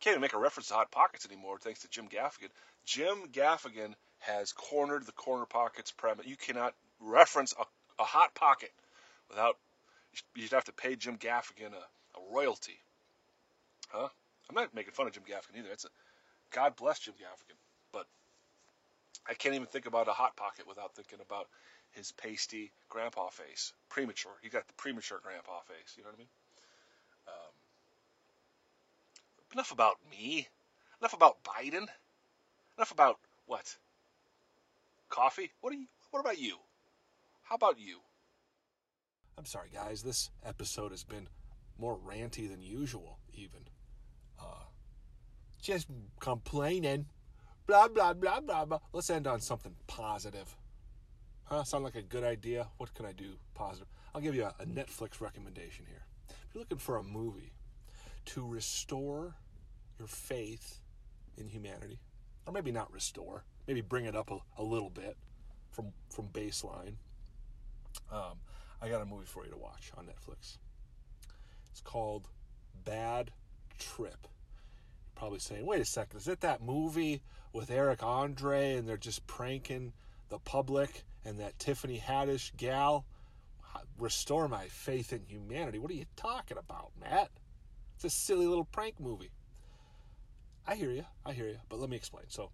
can't 0.00 0.14
even 0.14 0.22
make 0.22 0.34
a 0.34 0.38
reference 0.38 0.68
to 0.68 0.74
Hot 0.74 0.90
Pockets 0.90 1.26
anymore 1.26 1.58
thanks 1.58 1.80
to 1.80 1.88
Jim 1.88 2.08
Gaffigan. 2.08 2.48
Jim 2.84 3.28
Gaffigan 3.32 3.94
has 4.20 4.52
cornered 4.52 5.06
the 5.06 5.12
Corner 5.12 5.46
Pockets 5.46 5.90
premise. 5.90 6.26
You 6.26 6.36
cannot 6.36 6.74
reference 7.00 7.54
a, 7.58 7.64
a 8.02 8.04
Hot 8.04 8.34
Pocket 8.34 8.72
without, 9.28 9.56
you'd 10.34 10.52
have 10.52 10.64
to 10.64 10.72
pay 10.72 10.96
Jim 10.96 11.16
Gaffigan 11.16 11.72
a, 11.72 12.18
a 12.18 12.34
royalty. 12.34 12.78
Huh? 13.88 14.08
I'm 14.48 14.54
not 14.54 14.74
making 14.74 14.92
fun 14.92 15.06
of 15.06 15.12
Jim 15.12 15.22
Gaffigan 15.28 15.58
either. 15.58 15.70
It's 15.72 15.84
a, 15.84 15.88
God 16.50 16.76
bless 16.76 16.98
Jim 17.00 17.14
Gaffigan. 17.14 17.56
But 17.92 18.06
I 19.28 19.34
can't 19.34 19.54
even 19.54 19.66
think 19.66 19.86
about 19.86 20.08
a 20.08 20.12
Hot 20.12 20.36
Pocket 20.36 20.66
without 20.66 20.94
thinking 20.94 21.18
about 21.20 21.46
his 21.92 22.12
pasty 22.12 22.70
grandpa 22.88 23.28
face. 23.28 23.72
Premature. 23.88 24.32
He 24.42 24.48
got 24.48 24.66
the 24.66 24.74
premature 24.74 25.20
grandpa 25.22 25.60
face. 25.60 25.94
You 25.96 26.04
know 26.04 26.10
what 26.10 26.16
I 26.16 26.18
mean? 26.18 26.28
Um, 27.28 27.52
enough 29.52 29.72
about 29.72 29.96
me. 30.10 30.48
Enough 31.00 31.14
about 31.14 31.42
Biden. 31.44 31.86
Enough 32.76 32.92
about 32.92 33.18
what? 33.46 33.76
Coffee? 35.08 35.52
What 35.60 35.72
are 35.72 35.76
you? 35.76 35.86
What 36.10 36.20
about 36.20 36.38
you? 36.38 36.56
How 37.42 37.56
about 37.56 37.78
you? 37.78 37.98
I'm 39.38 39.44
sorry, 39.44 39.68
guys. 39.72 40.02
This 40.02 40.30
episode 40.44 40.90
has 40.90 41.04
been 41.04 41.28
more 41.78 41.98
ranty 41.98 42.48
than 42.48 42.62
usual, 42.62 43.18
even. 43.34 43.60
Uh, 44.38 44.64
just 45.60 45.88
complaining. 46.20 47.06
Blah, 47.66 47.88
blah, 47.88 48.12
blah, 48.12 48.40
blah, 48.40 48.64
blah. 48.64 48.78
Let's 48.92 49.10
end 49.10 49.26
on 49.26 49.40
something 49.40 49.74
positive. 49.86 50.56
Huh? 51.44 51.64
Sound 51.64 51.84
like 51.84 51.96
a 51.96 52.02
good 52.02 52.24
idea? 52.24 52.68
What 52.76 52.94
can 52.94 53.06
I 53.06 53.12
do 53.12 53.32
positive? 53.54 53.88
I'll 54.14 54.20
give 54.20 54.34
you 54.34 54.44
a, 54.44 54.54
a 54.60 54.66
Netflix 54.66 55.20
recommendation 55.20 55.86
here. 55.88 56.02
If 56.28 56.54
you're 56.54 56.62
looking 56.62 56.78
for 56.78 56.96
a 56.96 57.02
movie 57.02 57.52
to 58.26 58.46
restore 58.46 59.34
your 59.98 60.08
faith 60.08 60.80
in 61.36 61.48
humanity, 61.48 62.00
or 62.46 62.52
maybe 62.52 62.72
not 62.72 62.92
restore, 62.92 63.44
maybe 63.66 63.80
bring 63.80 64.04
it 64.04 64.16
up 64.16 64.30
a, 64.30 64.38
a 64.58 64.62
little 64.62 64.90
bit 64.90 65.16
from 65.70 65.92
from 66.08 66.28
baseline. 66.28 66.94
Um, 68.12 68.38
I 68.82 68.88
got 68.88 69.02
a 69.02 69.04
movie 69.04 69.26
for 69.26 69.44
you 69.44 69.50
to 69.50 69.58
watch 69.58 69.90
on 69.96 70.06
Netflix. 70.06 70.58
It's 71.70 71.80
called 71.80 72.28
Bad 72.84 73.30
Trip. 73.78 74.26
Probably 75.14 75.38
saying, 75.38 75.66
wait 75.66 75.80
a 75.80 75.84
second, 75.84 76.18
is 76.18 76.28
it 76.28 76.40
that 76.40 76.62
movie 76.62 77.22
with 77.52 77.70
Eric 77.70 78.02
Andre 78.02 78.74
and 78.74 78.88
they're 78.88 78.96
just 78.96 79.26
pranking 79.26 79.92
the 80.28 80.38
public 80.38 81.04
and 81.24 81.40
that 81.40 81.58
Tiffany 81.58 81.98
Haddish 81.98 82.56
gal? 82.56 83.04
Restore 83.98 84.48
my 84.48 84.66
faith 84.66 85.12
in 85.12 85.20
humanity. 85.26 85.78
What 85.78 85.90
are 85.90 85.94
you 85.94 86.06
talking 86.16 86.56
about, 86.56 86.90
Matt? 86.98 87.28
It's 88.02 88.14
a 88.14 88.18
silly 88.18 88.46
little 88.46 88.64
prank 88.64 88.98
movie. 88.98 89.30
I 90.66 90.74
hear 90.74 90.90
you. 90.90 91.04
I 91.26 91.34
hear 91.34 91.48
you. 91.48 91.58
But 91.68 91.80
let 91.80 91.90
me 91.90 91.96
explain. 91.96 92.24
So, 92.28 92.50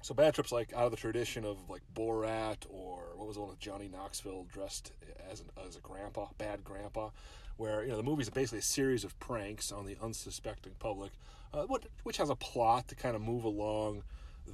so 0.00 0.14
Bad 0.14 0.32
Trip's 0.32 0.52
like 0.52 0.72
out 0.72 0.86
of 0.86 0.90
the 0.90 0.96
tradition 0.96 1.44
of 1.44 1.68
like 1.68 1.82
Borat 1.94 2.64
or 2.70 3.12
what 3.14 3.26
was 3.26 3.36
the 3.36 3.42
one 3.42 3.50
with 3.50 3.58
Johnny 3.58 3.88
Knoxville 3.88 4.46
dressed 4.50 4.92
as 5.30 5.40
an, 5.40 5.48
as 5.68 5.76
a 5.76 5.80
grandpa, 5.80 6.28
bad 6.38 6.64
grandpa, 6.64 7.10
where 7.58 7.82
you 7.82 7.90
know 7.90 7.98
the 7.98 8.02
movie's 8.02 8.30
basically 8.30 8.60
a 8.60 8.62
series 8.62 9.04
of 9.04 9.18
pranks 9.20 9.70
on 9.70 9.84
the 9.84 9.98
unsuspecting 10.02 10.72
public, 10.78 11.12
uh, 11.52 11.66
which 12.02 12.16
has 12.16 12.30
a 12.30 12.36
plot 12.36 12.88
to 12.88 12.94
kind 12.94 13.16
of 13.16 13.20
move 13.20 13.44
along 13.44 14.02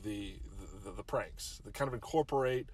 the 0.03 0.41
the, 0.83 0.91
the 0.91 1.05
pranks, 1.05 1.61
that 1.65 1.73
kind 1.73 1.87
of 1.87 1.95
incorporate, 1.95 2.67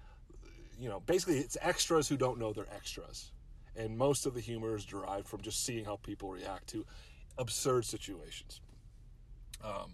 you 0.79 0.89
know, 0.89 1.01
basically 1.01 1.37
it's 1.37 1.55
extras 1.61 2.09
who 2.09 2.17
don't 2.17 2.39
know 2.39 2.51
they're 2.51 2.65
extras, 2.73 3.31
and 3.79 3.97
most 3.97 4.25
of 4.25 4.33
the 4.33 4.41
humor 4.41 4.75
is 4.75 4.83
derived 4.83 5.27
from 5.27 5.41
just 5.41 5.65
seeing 5.65 5.85
how 5.85 5.95
people 5.95 6.29
react 6.29 6.67
to 6.67 6.85
absurd 7.37 7.85
situations. 7.85 8.59
Um, 9.63 9.93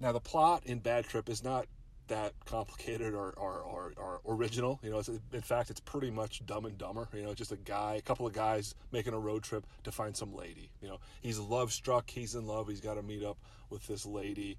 now, 0.00 0.10
the 0.10 0.20
plot 0.20 0.64
in 0.66 0.80
Bad 0.80 1.04
Trip 1.04 1.28
is 1.28 1.44
not 1.44 1.66
that 2.08 2.32
complicated 2.44 3.14
or, 3.14 3.30
or, 3.36 3.60
or, 3.60 3.92
or 3.96 4.20
original. 4.26 4.80
You 4.82 4.90
know, 4.90 5.02
in 5.32 5.40
fact, 5.40 5.70
it's 5.70 5.80
pretty 5.80 6.10
much 6.10 6.44
Dumb 6.44 6.64
and 6.64 6.76
Dumber. 6.76 7.08
You 7.14 7.22
know, 7.22 7.34
just 7.34 7.52
a 7.52 7.56
guy, 7.56 7.94
a 7.94 8.02
couple 8.02 8.26
of 8.26 8.32
guys 8.32 8.74
making 8.90 9.14
a 9.14 9.18
road 9.18 9.44
trip 9.44 9.64
to 9.84 9.92
find 9.92 10.16
some 10.16 10.34
lady. 10.34 10.68
You 10.80 10.88
know, 10.88 10.98
he's 11.20 11.38
love 11.38 11.72
struck, 11.72 12.10
he's 12.10 12.34
in 12.34 12.46
love, 12.48 12.68
he's 12.68 12.80
got 12.80 12.94
to 12.94 13.02
meet 13.02 13.22
up 13.22 13.38
with 13.70 13.86
this 13.86 14.04
lady, 14.04 14.58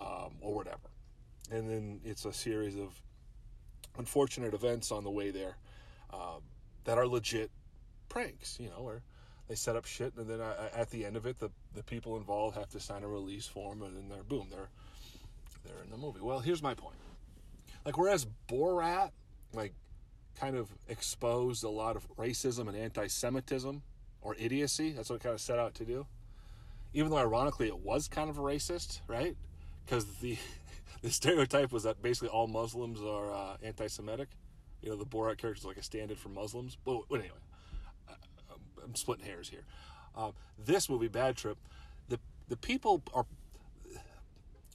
um, 0.00 0.36
or 0.40 0.54
whatever. 0.54 0.90
And 1.50 1.68
then 1.68 2.00
it's 2.04 2.24
a 2.24 2.32
series 2.32 2.76
of 2.76 3.02
unfortunate 3.98 4.54
events 4.54 4.92
on 4.92 5.02
the 5.02 5.10
way 5.10 5.30
there 5.30 5.56
um, 6.12 6.42
that 6.84 6.98
are 6.98 7.06
legit 7.06 7.50
pranks. 8.14 8.58
You 8.60 8.70
know, 8.70 8.82
where 8.82 9.02
they 9.48 9.56
set 9.56 9.76
up 9.76 9.84
shit, 9.84 10.14
and 10.16 10.28
then 10.28 10.40
at 10.40 10.88
the 10.90 11.04
end 11.04 11.16
of 11.16 11.26
it, 11.26 11.38
the 11.38 11.50
the 11.74 11.82
people 11.82 12.16
involved 12.16 12.56
have 12.56 12.70
to 12.70 12.80
sign 12.80 13.02
a 13.02 13.08
release 13.08 13.46
form, 13.46 13.82
and 13.82 13.96
then 13.96 14.08
they're 14.08 14.22
boom, 14.22 14.46
they're 14.50 14.68
they're 15.64 15.82
in 15.82 15.90
the 15.90 15.96
movie. 15.96 16.20
Well, 16.22 16.38
here's 16.38 16.62
my 16.62 16.74
point. 16.74 16.96
Like 17.84 17.98
whereas 17.98 18.26
Borat, 18.48 19.10
like, 19.52 19.74
kind 20.38 20.56
of 20.56 20.68
exposed 20.88 21.64
a 21.64 21.68
lot 21.68 21.96
of 21.96 22.08
racism 22.16 22.68
and 22.68 22.76
anti-Semitism 22.76 23.82
or 24.22 24.34
idiocy. 24.38 24.92
That's 24.92 25.10
what 25.10 25.16
it 25.16 25.22
kind 25.22 25.34
of 25.34 25.40
set 25.40 25.58
out 25.58 25.74
to 25.74 25.84
do. 25.84 26.06
Even 26.94 27.10
though 27.10 27.18
ironically 27.18 27.66
it 27.66 27.78
was 27.78 28.08
kind 28.08 28.30
of 28.30 28.38
a 28.38 28.40
racist, 28.40 29.00
right? 29.08 29.36
Because 29.84 30.06
the 30.20 30.38
the 31.02 31.10
stereotype 31.10 31.72
was 31.72 31.82
that 31.82 32.00
basically 32.00 32.28
all 32.28 32.46
Muslims 32.46 33.00
are 33.00 33.32
uh, 33.32 33.56
anti-Semitic. 33.62 34.28
You 34.80 34.90
know, 34.90 34.96
the 34.96 35.06
Borat 35.06 35.38
character 35.38 35.60
is 35.60 35.64
like 35.64 35.78
a 35.78 35.82
stand-in 35.82 36.16
for 36.16 36.28
Muslims. 36.28 36.76
But, 36.84 37.02
but 37.08 37.20
anyway, 37.20 37.36
I'm 38.84 38.94
splitting 38.94 39.24
hairs 39.24 39.48
here. 39.48 39.64
Uh, 40.16 40.32
this 40.58 40.88
movie, 40.88 41.08
Bad 41.08 41.36
Trip, 41.36 41.58
the 42.08 42.18
the 42.48 42.56
people 42.56 43.02
are 43.12 43.26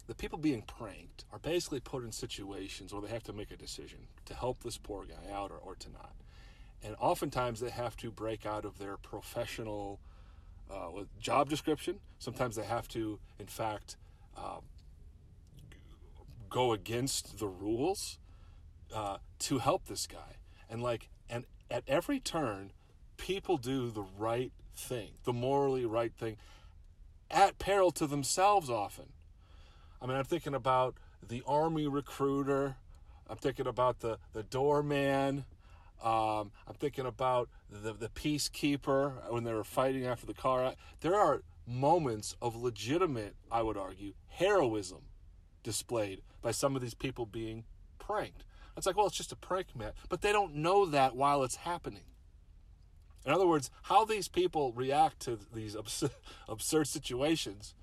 the 0.08 0.16
people 0.16 0.40
being 0.40 0.64
pranked 0.64 1.24
are 1.32 1.38
basically 1.38 1.80
put 1.80 2.04
in 2.04 2.12
situations 2.12 2.92
where 2.92 3.02
they 3.02 3.10
have 3.10 3.24
to 3.24 3.34
make 3.34 3.52
a 3.52 3.56
decision 3.56 4.00
to 4.26 4.34
help 4.34 4.64
this 4.64 4.76
poor 4.76 5.06
guy 5.06 5.32
out 5.32 5.52
or, 5.52 5.58
or 5.58 5.76
to 5.76 5.92
not. 5.92 6.14
And 6.84 6.96
oftentimes 7.00 7.60
they 7.60 7.70
have 7.70 7.96
to 7.98 8.10
break 8.10 8.44
out 8.44 8.66
of 8.66 8.80
their 8.80 8.98
professional 8.98 10.00
uh, 10.72 11.04
job 11.20 11.48
description. 11.48 12.00
Sometimes 12.18 12.56
they 12.56 12.64
have 12.64 12.88
to, 12.90 13.20
in 13.38 13.46
fact, 13.46 13.98
uh, 14.36 14.62
go 16.50 16.74
against 16.74 17.38
the 17.38 17.48
rules 17.48 18.18
uh, 18.94 19.18
to 19.40 19.60
help 19.60 19.86
this 19.86 20.08
guy. 20.08 20.38
And 20.70 20.82
like, 20.82 21.10
and 21.30 21.46
at 21.70 21.84
every 21.88 22.20
turn, 22.20 22.72
people 23.20 23.58
do 23.58 23.92
the 23.92 24.06
right 24.18 24.52
thing, 24.76 25.10
the 25.26 25.34
morally 25.34 25.86
right 25.86 26.14
thing, 26.14 26.38
at 27.30 27.60
peril 27.60 27.92
to 27.92 28.08
themselves 28.08 28.70
often. 28.70 29.06
I 30.02 30.08
mean, 30.08 30.18
I'm 30.18 30.24
thinking 30.24 30.56
about 30.56 30.96
the 31.28 31.44
army 31.46 31.88
recruiter. 31.88 32.78
I'm 33.30 33.38
thinking 33.38 33.68
about 33.68 34.00
the, 34.00 34.18
the 34.34 34.42
doorman. 34.42 35.46
Um, 36.04 36.52
I'm 36.68 36.76
thinking 36.80 37.06
about 37.06 37.50
the, 37.70 37.94
the 37.94 38.10
peacekeeper 38.10 39.32
when 39.32 39.44
they 39.44 39.54
were 39.54 39.66
fighting 39.66 40.06
after 40.06 40.26
the 40.26 40.34
car. 40.34 40.74
There 41.02 41.16
are 41.16 41.44
moments 41.68 42.36
of 42.42 42.56
legitimate, 42.56 43.36
I 43.52 43.62
would 43.62 43.78
argue, 43.78 44.14
heroism 44.30 45.02
displayed 45.62 46.22
by 46.42 46.52
some 46.52 46.76
of 46.76 46.82
these 46.82 46.94
people 46.94 47.26
being 47.26 47.66
pranked. 48.00 48.46
It's 48.78 48.88
like, 48.88 48.96
well, 48.96 49.08
it's 49.08 49.18
just 49.18 49.34
a 49.34 49.36
prank, 49.36 49.76
man. 49.76 49.92
But 50.08 50.22
they 50.22 50.32
don't 50.32 50.56
know 50.56 50.86
that 50.86 51.16
while 51.16 51.44
it's 51.44 51.58
happening. 51.58 52.04
In 53.26 53.32
other 53.32 53.48
words, 53.48 53.70
how 53.84 54.06
these 54.06 54.28
people 54.28 54.72
react 54.74 55.20
to 55.22 55.38
these 55.54 55.76
absurd, 55.76 56.12
absurd 56.48 56.88
situations, 56.88 57.74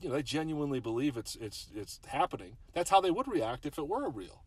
you 0.00 0.08
know, 0.08 0.14
they 0.14 0.22
genuinely 0.22 0.80
believe 0.80 1.16
it's 1.16 1.36
it's 1.36 1.68
it's 1.74 2.00
happening. 2.06 2.56
That's 2.72 2.90
how 2.90 3.00
they 3.00 3.10
would 3.10 3.26
react 3.26 3.66
if 3.66 3.78
it 3.78 3.88
were 3.88 4.08
real. 4.08 4.42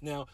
Now, 0.00 0.26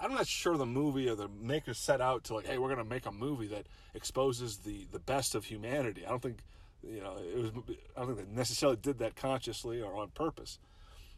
I'm 0.00 0.12
not 0.12 0.26
sure 0.26 0.56
the 0.56 0.66
movie 0.66 1.08
or 1.08 1.14
the 1.14 1.28
makers 1.28 1.78
set 1.78 2.00
out 2.00 2.24
to 2.24 2.34
like, 2.34 2.46
hey, 2.46 2.58
we're 2.58 2.68
going 2.68 2.78
to 2.78 2.84
make 2.84 3.06
a 3.06 3.12
movie 3.12 3.48
that 3.48 3.66
exposes 3.94 4.58
the 4.58 4.86
the 4.90 4.98
best 4.98 5.34
of 5.34 5.44
humanity. 5.44 6.04
I 6.06 6.10
don't 6.10 6.22
think, 6.22 6.38
you 6.82 7.00
know, 7.00 7.16
it 7.18 7.36
was. 7.36 7.50
I 7.96 8.00
don't 8.00 8.16
think 8.16 8.28
they 8.28 8.36
necessarily 8.36 8.76
did 8.76 8.98
that 8.98 9.16
consciously 9.16 9.82
or 9.82 9.96
on 9.96 10.08
purpose. 10.08 10.58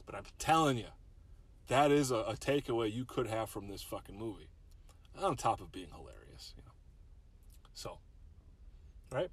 But 0.05 0.15
I'm 0.15 0.25
telling 0.39 0.79
you, 0.79 0.89
that 1.69 1.91
is 1.91 2.11
a, 2.11 2.17
a 2.17 2.35
takeaway 2.35 2.93
you 2.93 3.05
could 3.05 3.27
have 3.27 3.49
from 3.51 3.69
this 3.69 3.83
fucking 3.83 4.17
movie, 4.17 4.49
on 5.21 5.37
top 5.37 5.61
of 5.61 5.73
being 5.73 5.89
hilarious. 5.91 6.26
You 6.57 6.63
know, 6.65 6.73
so, 7.75 7.99
right? 9.13 9.31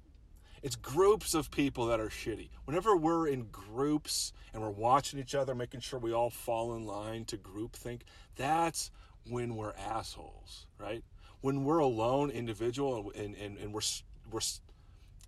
It's 0.62 0.76
groups 0.76 1.34
of 1.34 1.50
people 1.50 1.86
that 1.86 2.00
are 2.00 2.08
shitty. 2.08 2.48
Whenever 2.64 2.96
we're 2.96 3.28
in 3.28 3.44
groups 3.52 4.32
and 4.52 4.62
we're 4.62 4.70
watching 4.70 5.18
each 5.18 5.34
other, 5.34 5.54
making 5.54 5.80
sure 5.80 5.98
we 5.98 6.12
all 6.12 6.30
fall 6.30 6.74
in 6.74 6.86
line 6.86 7.26
to 7.26 7.36
group 7.36 7.74
think, 7.74 8.04
that's 8.36 8.90
when 9.28 9.56
we're 9.56 9.74
assholes, 9.74 10.66
right? 10.78 11.04
When 11.42 11.64
we're 11.64 11.78
alone, 11.78 12.30
individual, 12.30 13.12
and, 13.14 13.34
and, 13.34 13.58
and 13.58 13.74
we're, 13.74 13.82
we're 14.30 14.40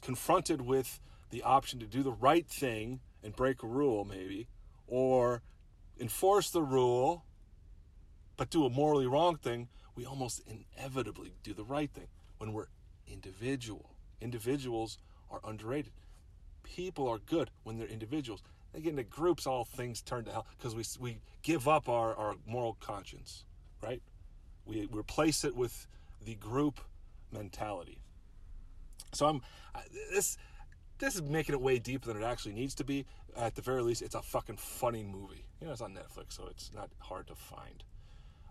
confronted 0.01 0.63
with 0.63 1.01
the 1.29 1.43
option 1.43 1.81
to 1.81 1.87
do 1.87 2.03
the 2.03 2.13
right 2.13 2.47
thing 2.47 3.01
and 3.23 3.37
break 3.37 3.63
a 3.63 3.67
rule, 3.67 4.07
maybe, 4.07 4.49
or 4.87 5.43
enforce 6.01 6.49
the 6.49 6.63
rule 6.63 7.27
but 8.37 8.51
do 8.51 8.65
a 8.65 8.71
morally 8.71 9.07
wrong 9.07 9.37
thing, 9.37 9.69
we 9.97 10.07
almost 10.07 10.43
inevitably 10.47 11.33
do 11.43 11.53
the 11.55 11.65
right 11.65 11.91
thing 11.91 12.09
when 12.39 12.53
we're 12.53 12.69
individual. 13.11 13.91
Individuals 14.21 14.99
are 15.31 15.41
underrated. 15.45 15.93
People 16.63 17.09
are 17.09 17.19
good 17.19 17.51
when 17.65 17.79
they're 17.79 17.89
individuals. 17.89 18.43
They 18.73 18.81
get 18.81 18.91
into 18.91 19.05
groups, 19.05 19.47
all 19.47 19.65
things 19.65 20.03
turn 20.03 20.25
to 20.25 20.33
hell 20.33 20.47
because 20.59 20.75
we, 20.75 20.85
we 21.01 21.19
give 21.43 21.67
up 21.67 21.89
our, 21.89 22.15
our 22.15 22.35
moral 22.47 22.77
conscience 22.81 23.45
right? 23.83 24.03
We 24.65 24.89
replace 24.91 25.45
it 25.45 25.55
with 25.55 25.87
the 26.25 26.35
group 26.35 26.81
mentality. 27.33 27.99
So 29.13 29.27
I'm 29.27 29.43
this 30.13 30.37
this 30.99 31.15
is 31.15 31.23
making 31.23 31.55
it 31.55 31.61
way 31.61 31.79
deeper 31.79 32.07
than 32.09 32.23
it 32.23 32.25
actually 32.25 32.55
needs 32.55 32.75
to 32.77 32.85
be. 32.85 33.07
At 33.37 33.55
the 33.55 33.63
very 33.63 33.83
least, 33.83 34.01
it's 34.03 34.15
a 34.15 34.23
fucking 34.23 34.57
funny 34.57 35.03
movie. 35.03 35.45
You 35.61 35.67
know, 35.67 35.73
it's 35.73 35.83
on 35.83 35.93
Netflix, 35.95 36.33
so 36.33 36.47
it's 36.51 36.71
not 36.75 36.91
hard 37.01 37.27
to 37.29 37.35
find. 37.35 37.85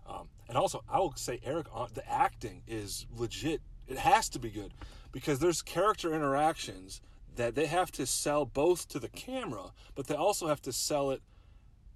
Um, 0.08 0.28
and 0.48 0.56
also, 0.56 0.82
I 0.88 0.98
will 0.98 1.14
say, 1.16 1.40
Eric, 1.44 1.66
uh, 1.74 1.86
the 1.92 2.08
acting 2.10 2.62
is 2.66 3.06
legit. 3.16 3.60
It 3.88 3.98
has 3.98 4.28
to 4.30 4.38
be 4.38 4.50
good 4.50 4.72
because 5.12 5.38
there's 5.38 5.62
character 5.62 6.14
interactions 6.14 7.00
that 7.36 7.54
they 7.54 7.66
have 7.66 7.90
to 7.92 8.06
sell 8.06 8.44
both 8.44 8.88
to 8.88 8.98
the 8.98 9.08
camera, 9.08 9.72
but 9.94 10.06
they 10.06 10.14
also 10.14 10.48
have 10.48 10.62
to 10.62 10.72
sell 10.72 11.10
it 11.10 11.22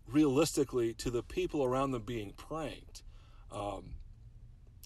realistically 0.06 0.92
to 0.94 1.10
the 1.10 1.22
people 1.22 1.64
around 1.64 1.92
them 1.92 2.02
being 2.02 2.32
pranked. 2.32 3.02
Um, 3.50 3.94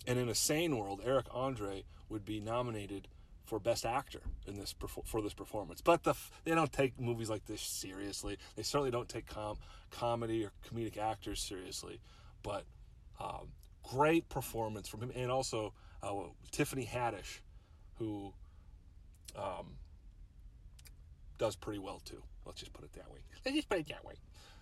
and 0.06 0.18
in 0.18 0.28
a 0.28 0.34
sane 0.34 0.76
world, 0.76 1.00
Eric 1.04 1.26
Andre 1.32 1.84
would 2.08 2.24
be 2.24 2.40
nominated 2.40 3.08
for 3.44 3.58
Best 3.58 3.84
Actor 3.84 4.20
in 4.46 4.56
this 4.56 4.74
for 5.04 5.20
this 5.20 5.34
performance. 5.34 5.80
But 5.80 6.02
the, 6.04 6.14
they 6.44 6.54
don't 6.54 6.72
take 6.72 6.98
movies 6.98 7.28
like 7.28 7.46
this 7.46 7.60
seriously. 7.60 8.38
They 8.56 8.62
certainly 8.62 8.90
don't 8.90 9.08
take 9.08 9.26
com- 9.26 9.58
comedy 9.90 10.44
or 10.44 10.52
comedic 10.68 10.96
actors 10.96 11.40
seriously. 11.40 12.00
But 12.42 12.64
um, 13.20 13.48
great 13.83 14.29
performance 14.29 14.88
from 14.88 15.03
him, 15.03 15.12
and 15.14 15.31
also 15.31 15.72
uh, 16.03 16.12
Tiffany 16.50 16.88
Haddish, 16.90 17.40
who 17.98 18.33
um, 19.37 19.77
does 21.38 21.57
pretty 21.57 21.79
well 21.79 22.00
too. 22.05 22.22
Let's 22.44 22.61
just 22.61 22.72
put 22.72 22.85
it 22.85 22.92
that 22.94 23.11
way. 23.11 23.18
Let's 23.44 23.57
just 23.57 23.68
put 23.68 23.79
it 23.79 23.88
that 23.88 24.05
way. 24.05 24.14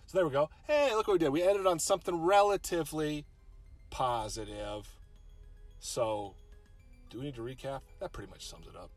So 0.05 0.17
there 0.17 0.25
we 0.25 0.31
go. 0.31 0.49
Hey, 0.67 0.93
look 0.95 1.07
what 1.07 1.13
we 1.13 1.19
did. 1.19 1.29
We 1.29 1.43
ended 1.43 1.65
on 1.65 1.79
something 1.79 2.21
relatively 2.21 3.25
positive. 3.89 4.87
So, 5.79 6.35
do 7.09 7.19
we 7.19 7.25
need 7.25 7.35
to 7.35 7.41
recap? 7.41 7.81
That 7.99 8.11
pretty 8.11 8.29
much 8.29 8.47
sums 8.47 8.67
it 8.67 8.75
up. 8.75 8.89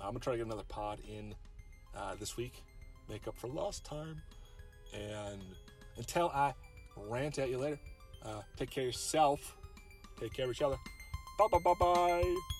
I'm 0.00 0.08
gonna 0.08 0.18
try 0.18 0.32
to 0.34 0.38
get 0.38 0.46
another 0.46 0.64
pod 0.68 1.00
in 1.08 1.34
uh, 1.96 2.14
this 2.18 2.36
week, 2.36 2.62
make 3.08 3.26
up 3.26 3.36
for 3.38 3.48
lost 3.48 3.84
time, 3.84 4.20
and 4.92 5.40
until 5.96 6.28
I 6.28 6.54
rant 6.96 7.38
at 7.38 7.48
you 7.48 7.58
later, 7.58 7.78
uh, 8.24 8.42
take 8.56 8.70
care 8.70 8.84
of 8.84 8.88
yourself, 8.88 9.56
take 10.20 10.32
care 10.32 10.46
of 10.46 10.50
each 10.50 10.62
other. 10.62 10.76
Bye 11.38 11.46
bye 11.50 11.58
bye 11.58 11.74
bye. 11.78 12.55